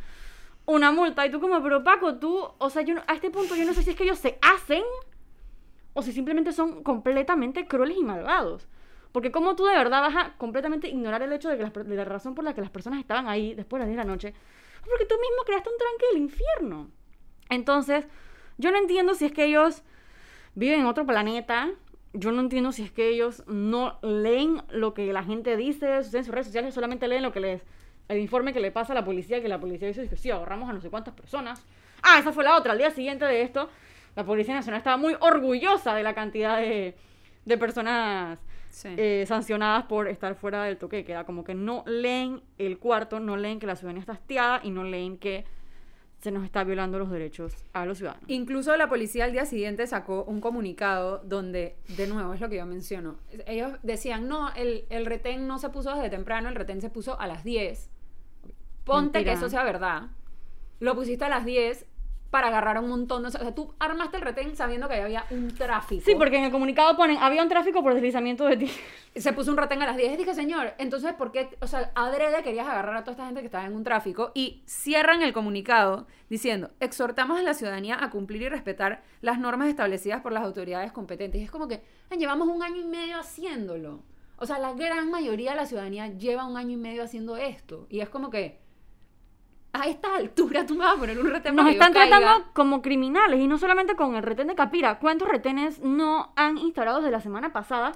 una 0.67 0.93
multa? 0.93 1.27
Y 1.27 1.31
tú 1.31 1.41
como, 1.41 1.63
pero 1.63 1.83
Paco, 1.83 2.17
tú, 2.17 2.49
o 2.59 2.71
sea, 2.71 2.83
yo 2.83 2.97
a 3.07 3.15
este 3.15 3.31
punto 3.31 3.55
yo 3.57 3.65
no 3.65 3.75
sé 3.75 3.83
si 3.83 3.91
es 3.91 3.97
que 3.97 4.05
ellos 4.05 4.19
se 4.19 4.39
hacen 4.43 4.83
o 5.93 6.03
si 6.03 6.13
simplemente 6.13 6.53
son 6.53 6.83
completamente 6.83 7.67
crueles 7.67 7.97
y 7.99 8.03
malvados. 8.03 8.69
Porque 9.13 9.33
como 9.33 9.57
tú 9.57 9.65
de 9.65 9.75
verdad 9.75 10.03
vas 10.03 10.17
a 10.17 10.33
completamente 10.37 10.89
ignorar 10.89 11.23
el 11.23 11.33
hecho 11.33 11.49
de 11.49 11.59
que 11.59 11.85
la 11.95 12.05
razón 12.05 12.35
por 12.35 12.45
la 12.45 12.55
que 12.55 12.61
las 12.61 12.71
personas 12.71 13.01
estaban 13.01 13.29
ahí 13.29 13.55
después 13.55 13.81
de 13.81 13.87
las 13.87 13.89
10 13.89 13.97
de 13.97 14.05
la 14.05 14.11
noche, 14.11 14.35
porque 14.85 15.05
tú 15.05 15.15
mismo 15.17 15.43
creaste 15.45 15.69
un 15.69 15.77
tranque 15.77 16.07
del 16.13 16.23
infierno. 16.23 16.91
Entonces, 17.49 18.07
yo 18.59 18.71
no 18.71 18.79
entiendo 18.79 19.15
si 19.15 19.27
es 19.27 19.33
que 19.33 19.45
ellos 19.45 19.83
viven 20.55 20.81
en 20.81 20.87
otro 20.87 21.05
planeta, 21.05 21.71
yo 22.13 22.33
no 22.33 22.41
entiendo 22.41 22.73
si 22.73 22.83
es 22.83 22.91
que 22.91 23.09
ellos 23.09 23.45
no 23.47 23.99
leen 24.03 24.63
lo 24.71 24.95
que 24.95 25.13
la 25.13 25.23
gente 25.23 25.57
dice 25.57 25.97
en 25.97 26.05
sus 26.05 26.29
redes 26.29 26.47
sociales, 26.47 26.75
solamente 26.75 27.07
leen 27.09 27.23
lo 27.23 27.33
que 27.33 27.41
les 27.41 27.63
el 28.09 28.19
informe 28.19 28.53
que 28.53 28.59
le 28.59 28.73
pasa 28.73 28.93
a 28.93 28.97
la 28.97 29.05
policía, 29.05 29.41
que 29.41 29.49
la 29.49 29.61
policía 29.61 29.87
dice 29.87 30.09
que 30.09 30.17
sí, 30.17 30.33
agarramos 30.33 30.69
a 30.69 30.73
no 30.73 30.81
sé 30.81 30.91
cuántas 30.91 31.15
personas. 31.15 31.65
Ah, 32.03 32.19
esa 32.19 32.33
fue 32.33 32.43
la 32.43 32.57
otra, 32.57 32.73
al 32.73 32.79
día 32.79 32.91
siguiente 32.91 33.25
de 33.25 33.43
esto, 33.43 33.69
la 34.17 34.25
Policía 34.25 34.53
Nacional 34.55 34.79
estaba 34.79 34.97
muy 34.97 35.17
orgullosa 35.21 35.95
de 35.95 36.03
la 36.03 36.13
cantidad 36.15 36.59
de, 36.59 36.97
de 37.45 37.59
personas 37.59 38.39
Sí. 38.71 38.89
eh, 38.97 39.25
sancionadas 39.27 39.85
por 39.85 40.07
estar 40.09 40.35
fuera 40.37 40.63
del 40.65 40.77
toque 40.79 40.97
de 40.99 41.05
queda. 41.05 41.25
Como 41.25 41.45
que 41.45 41.55
no 41.55 41.83
leen 41.87 42.41
el 42.59 42.79
cuarto, 42.79 43.19
no 43.21 43.37
leen 43.37 43.59
que 43.61 43.67
la 43.67 43.77
ciudadanía 43.77 44.01
está 44.01 44.13
hastiada 44.13 44.61
y 44.63 44.71
no 44.71 44.83
leen 44.85 45.17
que 45.19 45.45
se 46.21 46.31
nos 46.31 46.45
está 46.45 46.65
violando 46.65 46.99
los 46.99 47.11
derechos 47.11 47.55
a 47.73 47.87
los 47.87 47.99
ciudadanos. 47.99 48.25
Incluso 48.29 48.77
la 48.77 48.89
policía 48.89 49.25
al 49.25 49.33
día 49.33 49.47
siguiente 49.47 49.87
sacó 49.87 50.25
un 50.25 50.41
comunicado 50.41 51.23
donde, 51.25 51.77
de 51.89 52.07
nuevo, 52.07 52.35
es 52.35 52.41
lo 52.41 52.49
que 52.49 52.57
yo 52.57 52.67
menciono. 52.67 53.17
Ellos 53.47 53.73
decían, 53.83 54.29
no, 54.29 54.53
el, 54.55 54.85
el 54.91 55.07
retén 55.07 55.47
no 55.47 55.59
se 55.59 55.71
puso 55.71 55.95
desde 55.95 56.11
temprano, 56.11 56.49
el 56.49 56.55
retén 56.55 56.81
se 56.81 56.91
puso 56.91 57.19
a 57.19 57.27
las 57.27 57.43
10. 57.45 57.91
Ponte 58.85 59.19
Mentira. 59.19 59.25
que 59.25 59.39
eso 59.39 59.49
sea 59.49 59.65
verdad. 59.65 60.09
Lo 60.79 60.95
pusiste 60.95 61.25
a 61.25 61.29
las 61.29 61.45
10 61.45 61.87
para 62.31 62.47
agarrar 62.49 62.77
a 62.77 62.81
un 62.81 62.89
montón. 62.89 63.25
O 63.27 63.31
sea, 63.31 63.55
tú 63.55 63.75
armaste 63.79 64.17
el 64.17 64.23
retén 64.23 64.57
sabiendo 64.57 64.89
que 64.89 64.95
había 64.95 65.25
un 65.31 65.55
tráfico. 65.55 66.03
Sí, 66.05 66.15
porque 66.15 66.39
en 66.39 66.45
el 66.45 66.51
comunicado 66.53 66.97
ponen, 66.97 67.19
había 67.19 67.43
un 67.43 67.49
tráfico 67.49 67.83
por 67.83 67.95
deslizamiento 67.95 68.45
de 68.47 68.57
ti. 68.57 68.71
se 69.17 69.33
puso 69.33 69.51
un 69.51 69.57
retén 69.57 69.83
a 69.83 69.87
las 69.87 69.97
10. 69.97 70.13
Y 70.13 70.17
dije, 70.17 70.35
señor, 70.35 70.75
entonces, 70.79 71.13
¿por 71.15 71.33
qué? 71.33 71.49
O 71.61 71.67
sea, 71.67 71.91
adrede 71.95 72.43
querías 72.43 72.69
agarrar 72.69 72.97
a 72.97 73.01
toda 73.01 73.13
esta 73.13 73.27
gente 73.27 73.41
que 73.41 73.47
estaba 73.47 73.67
en 73.67 73.75
un 73.75 73.83
tráfico 73.83 74.31
y 74.35 74.63
cierran 74.67 75.23
el 75.23 75.33
comunicado 75.33 76.07
diciendo, 76.29 76.71
exhortamos 76.79 77.39
a 77.39 77.43
la 77.43 77.55
ciudadanía 77.55 78.03
a 78.03 78.11
cumplir 78.11 78.43
y 78.43 78.49
respetar 78.49 79.03
las 79.21 79.39
normas 79.41 79.69
establecidas 79.69 80.21
por 80.21 80.33
las 80.33 80.45
autoridades 80.45 80.93
competentes. 80.93 81.41
Y 81.41 81.45
es 81.45 81.51
como 81.51 81.67
que, 81.67 81.83
"Ay, 82.11 82.19
llevamos 82.19 82.47
un 82.49 82.63
año 82.63 82.81
y 82.81 82.85
medio 82.85 83.19
haciéndolo. 83.19 84.03
O 84.37 84.47
sea, 84.47 84.59
la 84.59 84.73
gran 84.73 85.11
mayoría 85.11 85.51
de 85.51 85.57
la 85.57 85.67
ciudadanía 85.67 86.07
lleva 86.17 86.47
un 86.47 86.57
año 86.57 86.71
y 86.73 86.77
medio 86.77 87.03
haciendo 87.03 87.37
esto. 87.37 87.87
Y 87.91 88.01
es 88.01 88.09
como 88.09 88.31
que, 88.31 88.59
a 89.73 89.87
esta 89.87 90.17
altura 90.17 90.67
tú 90.67 90.75
me 90.75 90.85
vas 90.85 90.97
a 90.97 90.99
poner 90.99 91.19
un 91.19 91.31
retén 91.31 91.55
Nos 91.55 91.65
para 91.65 91.73
que 91.73 91.79
yo 91.79 91.83
están 91.85 91.93
caiga? 91.93 92.19
tratando 92.19 92.49
como 92.53 92.83
criminales 92.83 93.41
y 93.41 93.47
no 93.47 93.57
solamente 93.59 93.95
con 93.95 94.17
el 94.17 94.23
retén 94.23 94.49
de 94.49 94.55
Capira. 94.55 94.99
¿Cuántos 94.99 95.29
retenes 95.29 95.81
no 95.81 96.33
han 96.37 96.59
instaurado 96.59 96.99
desde 96.99 97.11
la 97.13 97.21
semana 97.21 97.53
pasada? 97.53 97.93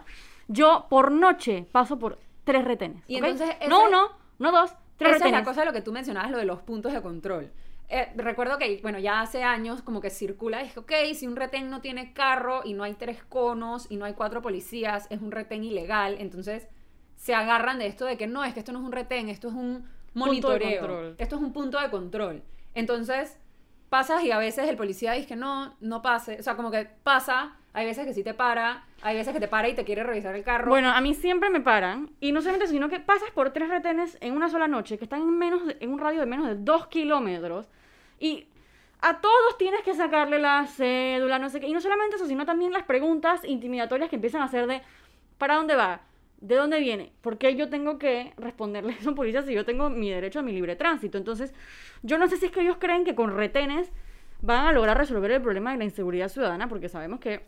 Yo 0.49 0.87
por 0.89 1.11
noche 1.11 1.67
paso 1.73 1.99
por 1.99 2.19
tres 2.45 2.65
retenes. 2.65 3.03
Y 3.09 3.17
entonces 3.17 3.57
ese- 3.61 3.69
No 3.69 3.87
uno, 3.89 4.09
no 4.39 4.53
dos, 4.53 4.73
tres 4.97 5.11
Esa 5.11 5.17
es 5.17 5.23
retenes. 5.25 5.41
la 5.41 5.45
cosa 5.45 5.61
de 5.63 5.67
lo 5.67 5.73
que 5.73 5.83
tú 5.83 5.91
mencionabas, 5.93 6.31
lo 6.31 6.39
de 6.39 6.45
los 6.45 6.61
puntos 6.63 6.93
de 6.93 7.03
control. 7.03 7.51
Eh, 7.89 8.13
recuerdo 8.17 8.57
que, 8.59 8.79
bueno, 8.83 8.99
ya 8.99 9.21
hace 9.21 9.43
años 9.43 9.83
como 9.83 10.01
que 10.01 10.11
circula, 10.11 10.63
es 10.63 10.73
que, 10.73 10.81
ok, 10.81 10.93
si 11.15 11.27
un 11.27 11.37
retén 11.37 11.69
no 11.71 11.81
tiene 11.81 12.13
carro 12.15 12.63
y 12.65 12.73
no 12.73 12.83
hay 12.83 12.95
tres 12.95 13.23
conos 13.25 13.87
y 13.91 13.97
no 13.97 14.05
hay 14.07 14.15
cuatro 14.15 14.41
policías, 14.43 15.07
es 15.11 15.21
un 15.21 15.31
retén 15.33 15.65
ilegal, 15.65 16.17
entonces 16.19 16.67
se 17.17 17.35
agarran 17.35 17.79
de 17.79 17.87
esto 17.87 18.05
de 18.07 18.17
que 18.17 18.27
no, 18.27 18.43
es 18.45 18.55
que 18.55 18.61
esto 18.61 18.73
no 18.73 18.79
es 18.81 18.85
un 18.87 18.93
retén, 18.93 19.29
esto 19.29 19.49
es 19.49 19.55
un 19.55 19.87
monitoreo, 20.15 21.15
esto 21.19 21.37
es 21.37 21.43
un 21.43 21.53
punto 21.53 21.81
de 21.81 21.91
control. 21.91 22.43
Entonces 22.75 23.39
pasas 23.89 24.25
y 24.25 24.31
a 24.33 24.39
veces 24.39 24.69
el 24.69 24.77
policía 24.77 25.13
dice 25.13 25.29
que 25.29 25.37
no, 25.37 25.77
no 25.81 26.03
pase, 26.03 26.37
o 26.41 26.43
sea, 26.43 26.57
como 26.57 26.71
que 26.71 26.89
pasa, 27.05 27.57
hay 27.73 27.87
veces 27.87 28.07
que 28.07 28.13
sí 28.15 28.25
te 28.25 28.35
para, 28.35 28.85
hay 29.03 29.17
veces 29.17 29.33
que 29.33 29.39
te 29.41 29.47
para 29.49 29.69
y 29.69 29.75
te 29.75 29.85
quiere 29.85 30.03
revisar 30.03 30.35
el 30.35 30.43
carro. 30.43 30.69
Bueno, 30.69 30.91
a 30.91 31.01
mí 31.01 31.15
siempre 31.15 31.51
me 31.51 31.61
paran 31.61 32.11
y 32.21 32.33
no 32.33 32.41
solamente 32.41 32.67
sino 32.67 32.89
que 32.89 32.99
pasas 33.01 33.31
por 33.31 33.51
tres 33.53 33.69
retenes 33.69 34.19
en 34.21 34.35
una 34.35 34.49
sola 34.49 34.67
noche 34.67 34.99
que 34.99 35.05
están 35.05 35.21
en 35.23 35.39
menos 35.39 35.65
de- 35.67 35.77
en 35.81 35.93
un 35.93 35.99
radio 36.01 36.21
de 36.21 36.27
menos 36.27 36.47
de 36.49 36.57
dos 36.57 36.87
kilómetros 36.89 37.69
y 38.19 38.49
a 39.01 39.21
todos 39.21 39.59
tienes 39.59 39.83
que 39.83 39.95
sacarle 39.95 40.39
la 40.39 40.67
cédula, 40.67 41.39
no 41.39 41.49
sé 41.51 41.61
qué. 41.61 41.69
Y 41.69 41.73
no 41.75 41.81
solamente 41.81 42.17
eso, 42.17 42.27
sino 42.27 42.47
también 42.47 42.73
las 42.73 42.85
preguntas 42.85 43.45
intimidatorias 43.45 44.09
que 44.09 44.17
empiezan 44.17 44.41
a 44.43 44.47
hacer 44.47 44.67
de 44.67 44.81
¿para 45.39 45.57
dónde 45.57 45.77
va? 45.77 46.01
¿De 46.45 46.57
dónde 46.57 46.79
viene? 46.79 47.11
¿Por 47.23 47.39
qué 47.39 47.57
yo 47.57 47.71
tengo 47.71 47.99
que 47.99 48.35
responderle 48.37 48.95
a 49.03 49.09
un 49.09 49.15
policía 49.15 49.43
si 49.43 49.55
yo 49.55 49.65
tengo 49.65 49.89
mi 49.89 50.11
derecho 50.11 50.41
a 50.41 50.43
mi 50.43 50.53
libre 50.53 50.77
tránsito? 50.77 51.17
Entonces, 51.17 51.55
yo 52.03 52.19
no 52.19 52.29
sé 52.29 52.37
si 52.37 52.45
es 52.45 52.53
que 52.53 52.61
ellos 52.61 52.77
creen 52.79 53.05
que 53.05 53.15
con 53.15 53.35
retenes 53.35 53.91
van 54.43 54.67
a 54.67 54.73
lograr 54.73 54.99
resolver 54.99 55.31
el 55.31 55.41
problema 55.41 55.73
de 55.73 55.79
la 55.79 55.85
inseguridad 55.85 56.29
ciudadana, 56.29 56.69
porque 56.69 56.91
sabemos 56.91 57.19
que 57.19 57.47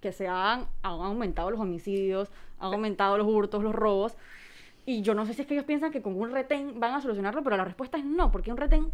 que 0.00 0.12
se 0.12 0.28
han, 0.28 0.66
han 0.82 1.00
aumentado 1.00 1.50
los 1.50 1.60
homicidios, 1.60 2.30
han 2.58 2.72
aumentado 2.72 3.18
los 3.18 3.26
hurtos, 3.26 3.62
los 3.62 3.74
robos. 3.74 4.16
Y 4.86 5.02
yo 5.02 5.14
no 5.14 5.26
sé 5.26 5.34
si 5.34 5.42
es 5.42 5.48
que 5.48 5.54
ellos 5.54 5.66
piensan 5.66 5.90
que 5.90 6.00
con 6.00 6.18
un 6.18 6.30
retén 6.30 6.80
van 6.80 6.94
a 6.94 7.02
solucionarlo, 7.02 7.42
pero 7.42 7.56
la 7.56 7.64
respuesta 7.64 7.98
es 7.98 8.04
no, 8.04 8.30
porque 8.30 8.50
un 8.50 8.56
retén 8.56 8.92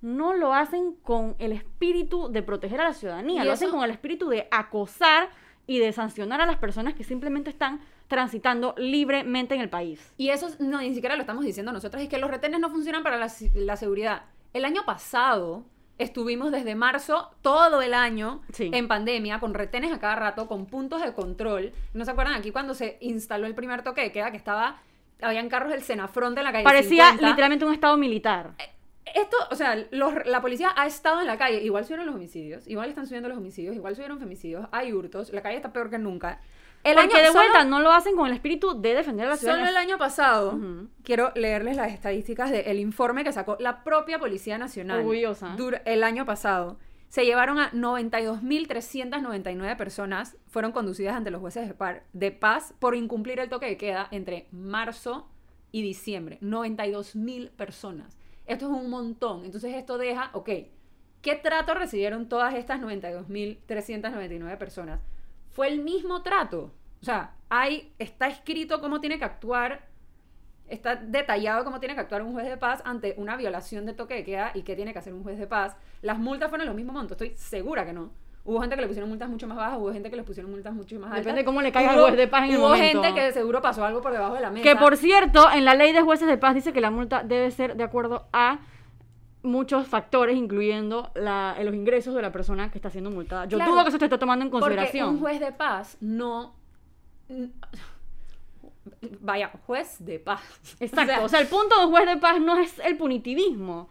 no 0.00 0.34
lo 0.34 0.54
hacen 0.54 0.94
con 1.02 1.34
el 1.38 1.50
espíritu 1.52 2.30
de 2.30 2.42
proteger 2.42 2.80
a 2.80 2.84
la 2.84 2.92
ciudadanía, 2.92 3.44
lo 3.44 3.52
hacen 3.52 3.70
con 3.70 3.82
el 3.82 3.90
espíritu 3.90 4.28
de 4.28 4.46
acosar 4.50 5.30
y 5.66 5.78
de 5.78 5.92
sancionar 5.92 6.40
a 6.40 6.46
las 6.46 6.56
personas 6.58 6.94
que 6.94 7.04
simplemente 7.04 7.50
están 7.50 7.80
transitando 8.08 8.74
libremente 8.76 9.54
en 9.54 9.60
el 9.60 9.68
país. 9.70 10.12
Y 10.18 10.28
eso 10.28 10.48
no, 10.58 10.78
ni 10.80 10.94
siquiera 10.94 11.16
lo 11.16 11.22
estamos 11.22 11.44
diciendo 11.44 11.72
nosotros, 11.72 12.02
es 12.02 12.08
que 12.08 12.18
los 12.18 12.30
retenes 12.30 12.60
no 12.60 12.70
funcionan 12.70 13.02
para 13.02 13.16
la, 13.16 13.28
la 13.54 13.76
seguridad. 13.76 14.22
El 14.52 14.64
año 14.64 14.84
pasado 14.84 15.64
estuvimos 15.98 16.50
desde 16.52 16.74
marzo 16.74 17.30
todo 17.40 17.80
el 17.80 17.94
año 17.94 18.42
Sí. 18.52 18.70
en 18.74 18.88
pandemia, 18.88 19.40
con 19.40 19.54
retenes 19.54 19.92
a 19.92 19.98
cada 20.00 20.16
rato, 20.16 20.48
con 20.48 20.66
puntos 20.66 21.00
de 21.02 21.12
control. 21.12 21.72
¿No 21.94 22.04
se 22.04 22.10
acuerdan 22.10 22.34
aquí 22.34 22.50
cuando 22.50 22.74
se 22.74 22.98
instaló 23.00 23.46
el 23.46 23.54
primer 23.54 23.82
toque 23.82 24.02
de 24.02 24.12
queda 24.12 24.30
que 24.30 24.36
estaba, 24.36 24.78
habían 25.22 25.48
carros 25.48 25.70
del 25.70 25.82
Senafront 25.82 26.36
en 26.36 26.44
la 26.44 26.52
calle 26.52 26.64
Parecía 26.64 27.06
50? 27.10 27.28
literalmente 27.30 27.64
un 27.64 27.72
estado 27.72 27.96
militar. 27.96 28.50
Esto, 29.14 29.36
o 29.50 29.54
sea, 29.54 29.76
los- 29.92 30.26
la 30.26 30.40
policía 30.40 30.72
ha 30.76 30.86
estado 30.86 31.20
en 31.20 31.26
la 31.28 31.38
calle, 31.38 31.62
igual 31.62 31.84
subieron 31.84 32.06
los 32.06 32.16
homicidios, 32.16 32.66
igual 32.66 32.88
están 32.90 33.06
subiendo 33.06 33.28
los 33.28 33.38
homicidios, 33.38 33.76
igual 33.76 33.94
subieron 33.94 34.18
femicidios, 34.18 34.66
hay 34.72 34.92
hurtos, 34.92 35.32
la 35.32 35.40
calle 35.42 35.56
está 35.56 35.72
peor 35.72 35.88
que 35.88 35.98
nunca. 35.98 36.40
El 36.82 36.96
Porque 36.96 37.14
año 37.14 37.22
de 37.22 37.28
solo- 37.28 37.38
vuelta 37.40 37.64
no 37.64 37.78
lo 37.80 37.92
hacen 37.92 38.16
con 38.16 38.26
el 38.26 38.32
espíritu 38.34 38.78
de 38.82 38.94
defender 38.94 39.26
a 39.26 39.30
la 39.30 39.36
Solo 39.36 39.52
ciudadanía. 39.54 39.70
el 39.70 39.76
año 39.76 39.96
pasado, 39.98 40.58
quiero 41.02 41.32
leerles 41.34 41.76
las 41.76 41.92
estadísticas 41.92 42.50
del 42.50 42.78
informe 42.78 43.24
que 43.24 43.32
sacó 43.32 43.56
la 43.58 43.84
propia 43.84 44.18
Policía 44.18 44.58
Nacional. 44.58 44.98
Orgullosa. 44.98 45.56
Dur- 45.56 45.80
el 45.86 46.02
año 46.04 46.26
pasado. 46.26 46.76
Se 47.08 47.24
llevaron 47.24 47.58
a 47.60 47.70
92.399 47.72 49.76
personas, 49.76 50.36
fueron 50.48 50.72
conducidas 50.72 51.14
ante 51.14 51.30
los 51.30 51.40
jueces 51.40 51.68
de, 51.68 51.74
par- 51.74 52.04
de 52.12 52.32
paz 52.32 52.74
por 52.78 52.94
incumplir 52.94 53.40
el 53.40 53.48
toque 53.48 53.66
de 53.66 53.76
queda 53.76 54.08
entre 54.10 54.46
marzo 54.50 55.28
y 55.72 55.82
diciembre. 55.82 56.38
92.000 56.40 57.50
personas. 57.50 58.16
Esto 58.46 58.66
es 58.66 58.72
un 58.72 58.90
montón. 58.90 59.44
Entonces 59.44 59.74
esto 59.74 59.98
deja, 59.98 60.30
ok, 60.32 60.50
¿qué 61.22 61.34
trato 61.36 61.74
recibieron 61.74 62.28
todas 62.28 62.54
estas 62.54 62.80
92.399 62.80 64.58
personas? 64.58 65.00
Fue 65.50 65.68
el 65.68 65.80
mismo 65.80 66.22
trato. 66.22 66.72
O 67.00 67.04
sea, 67.04 67.34
hay, 67.48 67.92
está 67.98 68.28
escrito 68.28 68.80
cómo 68.80 69.00
tiene 69.00 69.18
que 69.18 69.24
actuar, 69.24 69.88
está 70.68 70.96
detallado 70.96 71.64
cómo 71.64 71.80
tiene 71.80 71.94
que 71.94 72.00
actuar 72.00 72.22
un 72.22 72.32
juez 72.32 72.46
de 72.46 72.56
paz 72.56 72.82
ante 72.84 73.14
una 73.18 73.36
violación 73.36 73.86
de 73.86 73.92
toque 73.92 74.14
de 74.14 74.24
queda 74.24 74.52
y 74.54 74.62
qué 74.62 74.74
tiene 74.74 74.92
que 74.92 74.98
hacer 74.98 75.12
un 75.14 75.22
juez 75.22 75.38
de 75.38 75.46
paz. 75.46 75.76
Las 76.02 76.18
multas 76.18 76.48
fueron 76.48 76.66
los 76.66 76.76
mismos 76.76 76.94
montos, 76.94 77.12
estoy 77.20 77.36
segura 77.36 77.84
que 77.84 77.92
no. 77.92 78.10
Hubo 78.46 78.60
gente 78.60 78.76
que 78.76 78.82
le 78.82 78.88
pusieron 78.88 79.08
multas 79.08 79.28
mucho 79.30 79.46
más 79.46 79.56
bajas, 79.56 79.78
hubo 79.78 79.90
gente 79.92 80.10
que 80.10 80.16
les 80.16 80.24
pusieron 80.26 80.50
multas 80.52 80.74
mucho 80.74 80.96
más 80.96 81.06
altas. 81.06 81.20
Depende 81.24 81.40
de 81.40 81.44
cómo 81.46 81.62
le 81.62 81.72
caiga 81.72 81.92
al 81.92 81.96
Hubo- 81.98 82.04
juez 82.08 82.16
de 82.18 82.28
paz 82.28 82.44
en 82.44 82.50
el 82.50 82.58
Hubo 82.58 82.68
momento. 82.68 83.02
gente 83.02 83.18
que 83.20 83.32
seguro 83.32 83.62
pasó 83.62 83.84
algo 83.86 84.02
por 84.02 84.12
debajo 84.12 84.34
de 84.34 84.40
la 84.42 84.50
mesa. 84.50 84.62
Que 84.62 84.76
por 84.76 84.96
cierto, 84.98 85.50
en 85.50 85.64
la 85.64 85.74
ley 85.74 85.92
de 85.92 86.02
jueces 86.02 86.28
de 86.28 86.36
paz 86.36 86.54
dice 86.54 86.72
que 86.74 86.80
la 86.82 86.90
multa 86.90 87.22
debe 87.22 87.50
ser 87.50 87.74
de 87.76 87.84
acuerdo 87.84 88.26
a 88.34 88.58
muchos 89.42 89.86
factores, 89.88 90.36
incluyendo 90.36 91.10
la- 91.14 91.56
los 91.62 91.74
ingresos 91.74 92.14
de 92.14 92.20
la 92.22 92.32
persona 92.32 92.70
que 92.70 92.76
está 92.78 92.90
siendo 92.90 93.10
multada. 93.10 93.46
Yo 93.46 93.56
Claro, 93.56 93.72
dudo 93.72 93.82
que 93.84 93.88
eso 93.88 93.98
se 93.98 94.04
esté 94.06 94.18
tomando 94.18 94.44
en 94.44 94.50
Porque 94.50 94.62
consideración. 94.74 95.08
un 95.08 95.20
juez 95.20 95.40
de 95.40 95.52
paz 95.52 95.96
no... 96.00 96.54
Vaya, 99.20 99.50
juez 99.66 99.96
de 100.04 100.18
paz. 100.18 100.42
Exacto. 100.80 101.24
O 101.24 101.28
sea, 101.28 101.40
el 101.40 101.46
punto 101.46 101.78
de 101.78 101.86
un 101.86 101.90
juez 101.92 102.06
de 102.06 102.16
paz 102.18 102.40
no 102.40 102.58
es 102.58 102.78
el 102.80 102.96
punitivismo, 102.96 103.88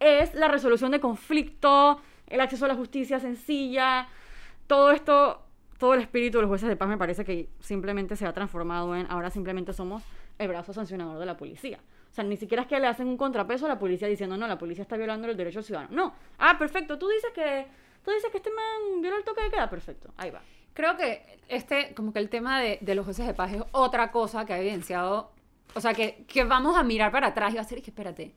es 0.00 0.34
la 0.34 0.48
resolución 0.48 0.90
de 0.90 1.00
conflicto, 1.00 2.00
el 2.32 2.40
acceso 2.40 2.64
a 2.64 2.68
la 2.68 2.74
justicia 2.74 3.20
sencilla, 3.20 4.08
todo 4.66 4.90
esto, 4.90 5.42
todo 5.78 5.94
el 5.94 6.00
espíritu 6.00 6.38
de 6.38 6.42
los 6.42 6.48
jueces 6.48 6.68
de 6.68 6.76
paz 6.76 6.88
me 6.88 6.96
parece 6.96 7.24
que 7.24 7.48
simplemente 7.60 8.16
se 8.16 8.26
ha 8.26 8.32
transformado 8.32 8.96
en 8.96 9.06
ahora 9.10 9.30
simplemente 9.30 9.72
somos 9.72 10.02
el 10.38 10.48
brazo 10.48 10.72
sancionador 10.72 11.18
de 11.18 11.26
la 11.26 11.36
policía. 11.36 11.78
O 12.10 12.14
sea, 12.14 12.24
ni 12.24 12.36
siquiera 12.36 12.62
es 12.62 12.68
que 12.68 12.78
le 12.80 12.86
hacen 12.86 13.06
un 13.06 13.16
contrapeso 13.16 13.66
a 13.66 13.68
la 13.68 13.78
policía 13.78 14.08
diciendo, 14.08 14.36
no, 14.36 14.46
la 14.46 14.58
policía 14.58 14.82
está 14.82 14.96
violando 14.96 15.28
el 15.28 15.36
derecho 15.36 15.62
ciudadano. 15.62 15.90
No. 15.94 16.14
Ah, 16.38 16.58
perfecto. 16.58 16.98
Tú 16.98 17.08
dices 17.08 17.30
que, 17.34 17.66
tú 18.04 18.10
dices 18.10 18.30
que 18.30 18.38
este 18.38 18.50
man 18.50 19.00
violó 19.00 19.16
el 19.16 19.24
toque 19.24 19.42
de 19.42 19.50
queda. 19.50 19.70
Perfecto. 19.70 20.12
Ahí 20.16 20.30
va. 20.30 20.42
Creo 20.74 20.96
que 20.96 21.38
este, 21.48 21.94
como 21.94 22.12
que 22.12 22.18
el 22.18 22.28
tema 22.28 22.60
de, 22.60 22.94
los 22.94 23.04
jueces 23.04 23.26
de 23.26 23.34
paz 23.34 23.52
es 23.52 23.62
otra 23.72 24.10
cosa 24.10 24.44
que 24.44 24.52
ha 24.52 24.58
evidenciado, 24.58 25.32
o 25.74 25.80
sea, 25.80 25.94
que, 25.94 26.24
que 26.26 26.44
vamos 26.44 26.76
a 26.76 26.82
mirar 26.82 27.12
para 27.12 27.28
atrás 27.28 27.52
y 27.52 27.56
va 27.56 27.62
a 27.62 27.64
ser, 27.64 27.82
que 27.82 27.90
espérate, 27.90 28.34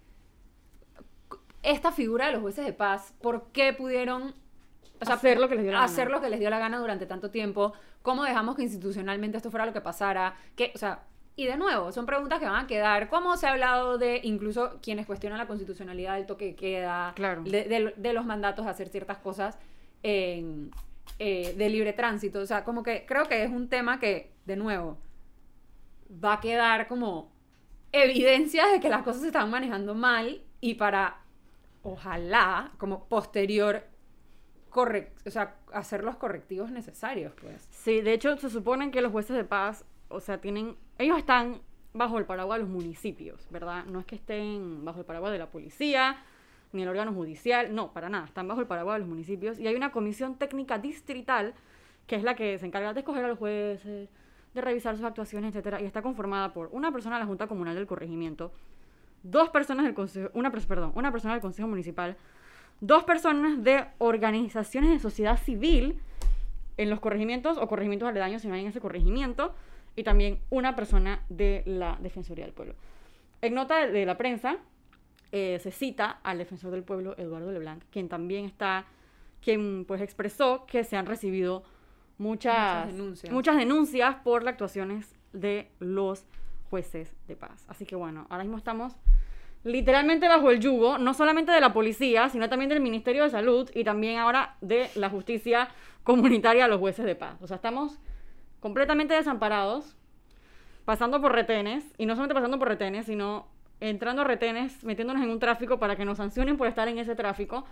esta 1.65 1.91
figura 1.91 2.27
de 2.27 2.33
los 2.33 2.41
jueces 2.41 2.65
de 2.65 2.73
paz, 2.73 3.13
¿por 3.21 3.47
qué 3.51 3.73
pudieron 3.73 4.33
o 5.01 5.05
sea, 5.05 5.15
Hacer 5.15 5.39
lo 5.39 5.49
que 5.49 5.55
les 5.55 5.63
dio 5.65 5.73
la 5.73 5.83
hacer 5.83 6.05
gana. 6.05 6.15
lo 6.17 6.21
que 6.23 6.29
les 6.29 6.39
dio 6.39 6.49
la 6.49 6.59
gana 6.59 6.77
durante 6.79 7.05
tanto 7.05 7.29
tiempo? 7.29 7.73
¿Cómo 8.01 8.23
dejamos 8.23 8.55
que 8.55 8.63
institucionalmente 8.63 9.35
esto 9.37 9.51
fuera 9.51 9.65
lo 9.65 9.73
que 9.73 9.81
pasara? 9.81 10.35
Que, 10.55 10.71
o 10.73 10.77
sea, 10.77 11.03
y 11.35 11.45
de 11.47 11.57
nuevo, 11.57 11.91
son 11.91 12.05
preguntas 12.05 12.39
que 12.39 12.45
van 12.45 12.63
a 12.63 12.67
quedar. 12.67 13.09
¿Cómo 13.09 13.35
se 13.35 13.45
ha 13.45 13.51
hablado 13.51 13.97
de 13.97 14.21
incluso 14.23 14.79
quienes 14.81 15.05
cuestionan 15.05 15.37
la 15.37 15.47
constitucionalidad 15.47 16.15
del 16.15 16.25
toque 16.25 16.45
de 16.45 16.55
queda? 16.55 17.11
Claro. 17.15 17.43
De, 17.43 17.63
de- 17.65 17.93
de 17.97 18.13
los 18.13 18.25
mandatos 18.25 18.65
a 18.67 18.69
hacer 18.69 18.87
ciertas 18.87 19.17
cosas 19.17 19.57
en, 20.01 20.71
eh, 21.19 21.53
de 21.57 21.69
libre 21.69 21.91
tránsito. 21.91 22.39
O 22.39 22.45
sea, 22.45 22.63
como 22.63 22.83
que 22.83 23.05
creo 23.05 23.25
que 23.25 23.43
es 23.43 23.49
un 23.51 23.67
tema 23.67 23.99
que, 23.99 24.31
de 24.45 24.55
nuevo, 24.55 24.97
va 26.23 26.33
a 26.35 26.39
quedar 26.39 26.87
como 26.87 27.31
evidencia 27.91 28.67
de 28.67 28.79
que 28.79 28.89
las 28.89 29.03
cosas 29.03 29.21
se 29.21 29.27
están 29.27 29.49
manejando 29.49 29.93
mal 29.95 30.41
y 30.61 30.75
para, 30.75 31.17
ojalá, 31.85 32.71
como 32.77 33.05
posterior, 33.05 33.83
o 34.75 35.29
sea, 35.29 35.55
hacer 35.71 36.03
los 36.03 36.17
correctivos 36.17 36.71
necesarios, 36.71 37.33
pues. 37.39 37.67
Sí, 37.71 38.01
de 38.01 38.13
hecho 38.13 38.35
se 38.37 38.49
supone 38.49 38.91
que 38.91 39.01
los 39.01 39.11
jueces 39.11 39.35
de 39.37 39.45
paz, 39.45 39.85
o 40.09 40.19
sea, 40.19 40.41
tienen, 40.41 40.75
ellos 40.97 41.17
están 41.17 41.61
bajo 41.93 42.17
el 42.17 42.25
paraguas 42.25 42.57
de 42.57 42.63
los 42.63 42.69
municipios, 42.69 43.47
¿verdad? 43.51 43.85
No 43.85 43.99
es 43.99 44.05
que 44.05 44.15
estén 44.15 44.83
bajo 44.83 44.99
el 44.99 45.05
paraguas 45.05 45.31
de 45.31 45.37
la 45.37 45.49
policía 45.49 46.17
ni 46.73 46.81
el 46.81 46.89
órgano 46.89 47.13
judicial, 47.13 47.73
no, 47.73 47.93
para 47.93 48.09
nada, 48.09 48.25
están 48.25 48.47
bajo 48.49 48.59
el 48.59 48.67
paraguas 48.67 48.95
de 48.95 48.99
los 48.99 49.07
municipios 49.07 49.59
y 49.59 49.67
hay 49.67 49.75
una 49.75 49.91
comisión 49.91 50.35
técnica 50.35 50.77
distrital 50.77 51.53
que 52.05 52.17
es 52.17 52.23
la 52.23 52.35
que 52.35 52.57
se 52.59 52.65
encarga 52.65 52.93
de 52.93 52.99
escoger 52.99 53.23
a 53.23 53.27
los 53.29 53.37
jueces, 53.39 54.09
de 54.53 54.61
revisar 54.61 54.95
sus 54.95 55.05
actuaciones, 55.05 55.49
etcétera, 55.49 55.81
y 55.81 55.85
está 55.85 56.01
conformada 56.01 56.51
por 56.53 56.69
una 56.71 56.91
persona 56.91 57.15
de 57.15 57.21
la 57.21 57.27
Junta 57.27 57.47
Comunal 57.47 57.75
del 57.75 57.87
Corregimiento, 57.87 58.51
dos 59.25 59.49
personas 59.49 59.85
del 59.85 59.93
consejo, 59.93 60.29
una, 60.33 60.51
perdón, 60.51 60.91
una 60.95 61.11
persona 61.11 61.33
del 61.33 61.41
Consejo 61.41 61.67
Municipal, 61.67 62.15
dos 62.79 63.03
personas 63.03 63.63
de 63.63 63.85
organizaciones 63.97 64.91
de 64.91 64.99
sociedad 64.99 65.37
civil 65.37 65.97
en 66.77 66.89
los 66.89 66.99
corregimientos 66.99 67.57
o 67.57 67.67
corregimientos 67.67 68.07
aledaños 68.07 68.41
si 68.41 68.47
no 68.47 68.53
hay 68.53 68.61
en 68.61 68.67
ese 68.67 68.81
corregimiento 68.81 69.53
y 69.95 70.03
también 70.03 70.39
una 70.49 70.75
persona 70.75 71.21
de 71.29 71.63
la 71.65 71.97
Defensoría 72.01 72.45
del 72.45 72.53
Pueblo. 72.53 72.75
En 73.41 73.53
nota 73.53 73.85
de, 73.85 73.91
de 73.91 74.05
la 74.05 74.17
prensa 74.17 74.57
eh, 75.31 75.59
se 75.61 75.71
cita 75.71 76.19
al 76.23 76.37
defensor 76.37 76.71
del 76.71 76.83
pueblo 76.83 77.15
Eduardo 77.17 77.51
Leblanc, 77.51 77.83
quien 77.91 78.07
también 78.09 78.45
está, 78.45 78.85
quien 79.41 79.85
pues 79.85 80.01
expresó 80.01 80.65
que 80.65 80.83
se 80.83 80.97
han 80.97 81.05
recibido 81.05 81.63
muchas, 82.17 82.85
Muchas 82.85 82.87
denuncias. 82.93 83.33
muchas 83.33 83.57
denuncias 83.57 84.15
por 84.23 84.43
las 84.43 84.53
actuaciones 84.53 85.15
de 85.33 85.69
los 85.79 86.25
jueces 86.69 87.15
de 87.27 87.35
paz. 87.35 87.65
Así 87.67 87.85
que 87.85 87.95
bueno, 87.95 88.27
ahora 88.29 88.43
mismo 88.43 88.57
estamos 88.57 88.95
literalmente 89.65 90.27
bajo 90.27 90.51
el 90.51 90.59
yugo, 90.59 90.97
no 90.99 91.13
solamente 91.13 91.51
de 91.51 91.59
la 91.59 91.73
policía, 91.73 92.29
sino 92.29 92.47
también 92.47 92.69
del 92.69 92.79
Ministerio 92.79 93.23
de 93.23 93.31
Salud 93.31 93.69
y 93.73 93.83
también 93.83 94.19
ahora 94.19 94.55
de 94.61 94.89
la 94.95 95.09
justicia 95.09 95.69
comunitaria 96.03 96.65
a 96.65 96.67
los 96.67 96.79
jueces 96.79 97.05
de 97.05 97.15
paz. 97.15 97.41
O 97.41 97.47
sea, 97.47 97.55
estamos 97.55 97.99
completamente 98.59 99.15
desamparados, 99.15 99.95
pasando 100.85 101.19
por 101.19 101.31
retenes, 101.31 101.83
y 101.97 102.05
no 102.05 102.13
solamente 102.13 102.35
pasando 102.35 102.59
por 102.59 102.67
retenes, 102.67 103.07
sino 103.07 103.47
entrando 103.79 104.21
a 104.21 104.25
retenes, 104.25 104.83
metiéndonos 104.83 105.23
en 105.23 105.31
un 105.31 105.39
tráfico 105.39 105.79
para 105.79 105.95
que 105.95 106.05
nos 106.05 106.17
sancionen 106.17 106.57
por 106.57 106.67
estar 106.67 106.87
en 106.87 106.99
ese 106.99 107.15
tráfico. 107.15 107.65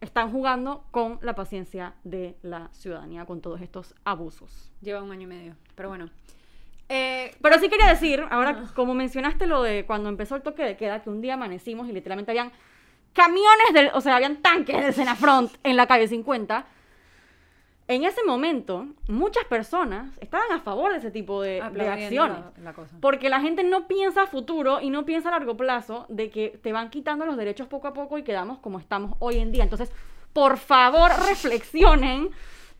Están 0.00 0.30
jugando 0.30 0.84
con 0.92 1.18
la 1.22 1.34
paciencia 1.34 1.94
de 2.04 2.36
la 2.42 2.68
ciudadanía, 2.72 3.26
con 3.26 3.40
todos 3.40 3.60
estos 3.60 3.94
abusos. 4.04 4.72
Lleva 4.80 5.02
un 5.02 5.10
año 5.10 5.22
y 5.22 5.26
medio. 5.26 5.56
Pero 5.74 5.88
bueno. 5.90 6.08
Eh, 6.92 7.34
Pero 7.40 7.58
sí 7.60 7.68
quería 7.68 7.86
decir, 7.88 8.24
ahora, 8.30 8.64
como 8.74 8.94
mencionaste 8.94 9.46
lo 9.46 9.62
de 9.62 9.86
cuando 9.86 10.08
empezó 10.08 10.34
el 10.36 10.42
toque 10.42 10.64
de 10.64 10.76
queda, 10.76 11.02
que 11.02 11.08
un 11.08 11.20
día 11.20 11.34
amanecimos 11.34 11.88
y 11.88 11.92
literalmente 11.92 12.32
habían 12.32 12.50
camiones 13.12 13.72
del, 13.72 13.90
o 13.94 14.00
sea, 14.00 14.16
habían 14.16 14.38
tanques 14.42 14.84
de 14.84 14.92
Senafront 14.92 15.52
en 15.62 15.76
la 15.76 15.86
calle 15.86 16.08
50. 16.08 16.64
En 17.88 18.04
ese 18.04 18.22
momento, 18.24 18.86
muchas 19.08 19.44
personas 19.46 20.16
estaban 20.20 20.50
a 20.52 20.60
favor 20.60 20.92
de 20.92 20.98
ese 20.98 21.10
tipo 21.10 21.42
de, 21.42 21.54
de 21.54 21.60
acciones. 22.04 22.38
la- 22.58 22.62
la 22.64 22.72
cosa. 22.72 22.96
Porque 23.00 23.28
la 23.28 23.40
gente 23.40 23.64
no 23.64 23.88
piensa 23.88 24.22
a 24.22 24.26
futuro 24.28 24.80
y 24.80 24.90
no 24.90 25.04
piensa 25.04 25.28
a 25.28 25.32
largo 25.32 25.56
plazo 25.56 26.06
de 26.08 26.30
que 26.30 26.58
te 26.62 26.72
van 26.72 26.90
quitando 26.90 27.26
los 27.26 27.36
derechos 27.36 27.66
poco 27.66 27.88
a 27.88 27.92
poco 27.92 28.16
y 28.18 28.22
quedamos 28.22 28.58
como 28.60 28.78
estamos 28.78 29.16
hoy 29.18 29.38
en 29.38 29.50
día. 29.50 29.64
Entonces, 29.64 29.90
por 30.32 30.56
favor, 30.58 31.10
reflexionen. 31.28 32.30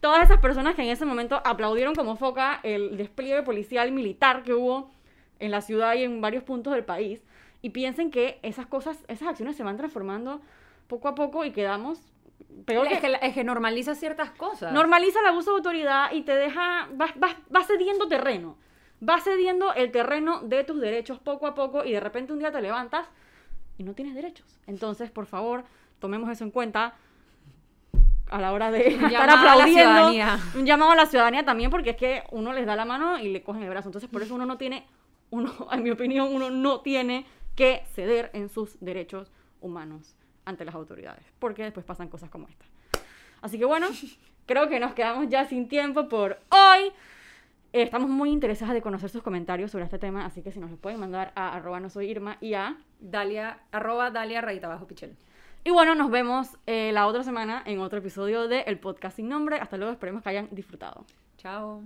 Todas 0.00 0.22
esas 0.24 0.40
personas 0.40 0.74
que 0.74 0.82
en 0.82 0.88
ese 0.88 1.04
momento 1.04 1.40
aplaudieron 1.44 1.94
como 1.94 2.16
foca 2.16 2.60
el 2.62 2.96
despliegue 2.96 3.42
policial 3.42 3.88
y 3.88 3.92
militar 3.92 4.42
que 4.42 4.54
hubo 4.54 4.90
en 5.38 5.50
la 5.50 5.60
ciudad 5.60 5.94
y 5.94 6.04
en 6.04 6.20
varios 6.20 6.42
puntos 6.42 6.72
del 6.72 6.84
país 6.84 7.22
y 7.62 7.70
piensen 7.70 8.10
que 8.10 8.38
esas 8.42 8.66
cosas, 8.66 8.98
esas 9.08 9.28
acciones 9.28 9.56
se 9.56 9.62
van 9.62 9.76
transformando 9.76 10.40
poco 10.86 11.08
a 11.08 11.14
poco 11.14 11.44
y 11.44 11.52
quedamos 11.52 12.00
peor 12.64 12.86
es, 12.86 13.00
que, 13.00 13.18
es 13.20 13.34
que 13.34 13.44
normaliza 13.44 13.94
ciertas 13.94 14.30
cosas. 14.30 14.72
Normaliza 14.72 15.20
el 15.20 15.26
abuso 15.26 15.50
de 15.50 15.56
autoridad 15.58 16.12
y 16.12 16.22
te 16.22 16.34
deja, 16.34 16.88
vas, 16.94 17.12
vas, 17.18 17.36
vas 17.48 17.66
cediendo 17.66 18.08
terreno. 18.08 18.56
Vas 19.00 19.24
cediendo 19.24 19.72
el 19.74 19.90
terreno 19.90 20.40
de 20.40 20.64
tus 20.64 20.80
derechos 20.80 21.18
poco 21.18 21.46
a 21.46 21.54
poco 21.54 21.84
y 21.84 21.92
de 21.92 22.00
repente 22.00 22.32
un 22.32 22.38
día 22.38 22.52
te 22.52 22.60
levantas 22.60 23.06
y 23.78 23.82
no 23.82 23.94
tienes 23.94 24.14
derechos. 24.14 24.60
Entonces, 24.66 25.10
por 25.10 25.26
favor, 25.26 25.64
tomemos 26.00 26.30
eso 26.30 26.44
en 26.44 26.50
cuenta 26.50 26.94
a 28.30 28.40
la 28.40 28.52
hora 28.52 28.70
de 28.70 28.88
estar 28.88 29.22
a 29.22 29.26
la 29.26 29.32
aplaudiendo. 29.34 30.10
Un 30.54 30.66
llamado 30.66 30.92
a 30.92 30.96
la 30.96 31.06
ciudadanía 31.06 31.44
también 31.44 31.70
porque 31.70 31.90
es 31.90 31.96
que 31.96 32.22
uno 32.30 32.52
les 32.52 32.66
da 32.66 32.76
la 32.76 32.84
mano 32.84 33.18
y 33.18 33.28
le 33.28 33.42
cogen 33.42 33.62
el 33.62 33.70
brazo. 33.70 33.88
Entonces, 33.88 34.08
por 34.10 34.22
eso 34.22 34.34
uno 34.34 34.46
no 34.46 34.56
tiene, 34.56 34.86
uno, 35.30 35.52
en 35.72 35.82
mi 35.82 35.90
opinión, 35.90 36.28
uno 36.32 36.50
no 36.50 36.80
tiene 36.80 37.26
que 37.56 37.82
ceder 37.94 38.30
en 38.32 38.48
sus 38.48 38.78
derechos 38.80 39.30
humanos 39.60 40.16
ante 40.44 40.64
las 40.64 40.74
autoridades. 40.74 41.24
Porque 41.38 41.62
después 41.62 41.84
pasan 41.84 42.08
cosas 42.08 42.30
como 42.30 42.48
esta. 42.48 42.64
Así 43.42 43.58
que 43.58 43.64
bueno, 43.64 43.88
creo 44.46 44.68
que 44.68 44.80
nos 44.80 44.94
quedamos 44.94 45.28
ya 45.28 45.44
sin 45.44 45.68
tiempo 45.68 46.08
por 46.08 46.38
hoy. 46.50 46.92
Eh, 47.72 47.82
Estamos 47.82 48.10
muy 48.10 48.30
interesadas 48.30 48.74
de 48.74 48.82
conocer 48.82 49.10
sus 49.10 49.22
comentarios 49.22 49.70
sobre 49.70 49.84
este 49.84 49.98
tema, 49.98 50.26
así 50.26 50.42
que 50.42 50.50
si 50.50 50.58
nos 50.58 50.70
los 50.70 50.78
pueden 50.78 50.98
mandar 50.98 51.32
a 51.36 51.54
arroba 51.54 51.78
no 51.80 51.88
soy 51.88 52.10
Irma 52.10 52.36
y 52.40 52.54
a... 52.54 52.76
Dalia, 53.02 53.60
arroba 53.72 54.10
Dalia 54.10 54.40
rayita 54.42 54.66
abajo 54.66 54.86
pichel. 54.86 55.16
Y 55.62 55.70
bueno, 55.70 55.94
nos 55.94 56.10
vemos 56.10 56.56
eh, 56.66 56.90
la 56.92 57.06
otra 57.06 57.22
semana 57.22 57.62
en 57.66 57.80
otro 57.80 57.98
episodio 57.98 58.48
de 58.48 58.60
El 58.62 58.78
Podcast 58.78 59.16
Sin 59.16 59.28
Nombre. 59.28 59.58
Hasta 59.58 59.76
luego, 59.76 59.92
esperemos 59.92 60.22
que 60.22 60.30
hayan 60.30 60.48
disfrutado. 60.50 61.04
Chao. 61.36 61.82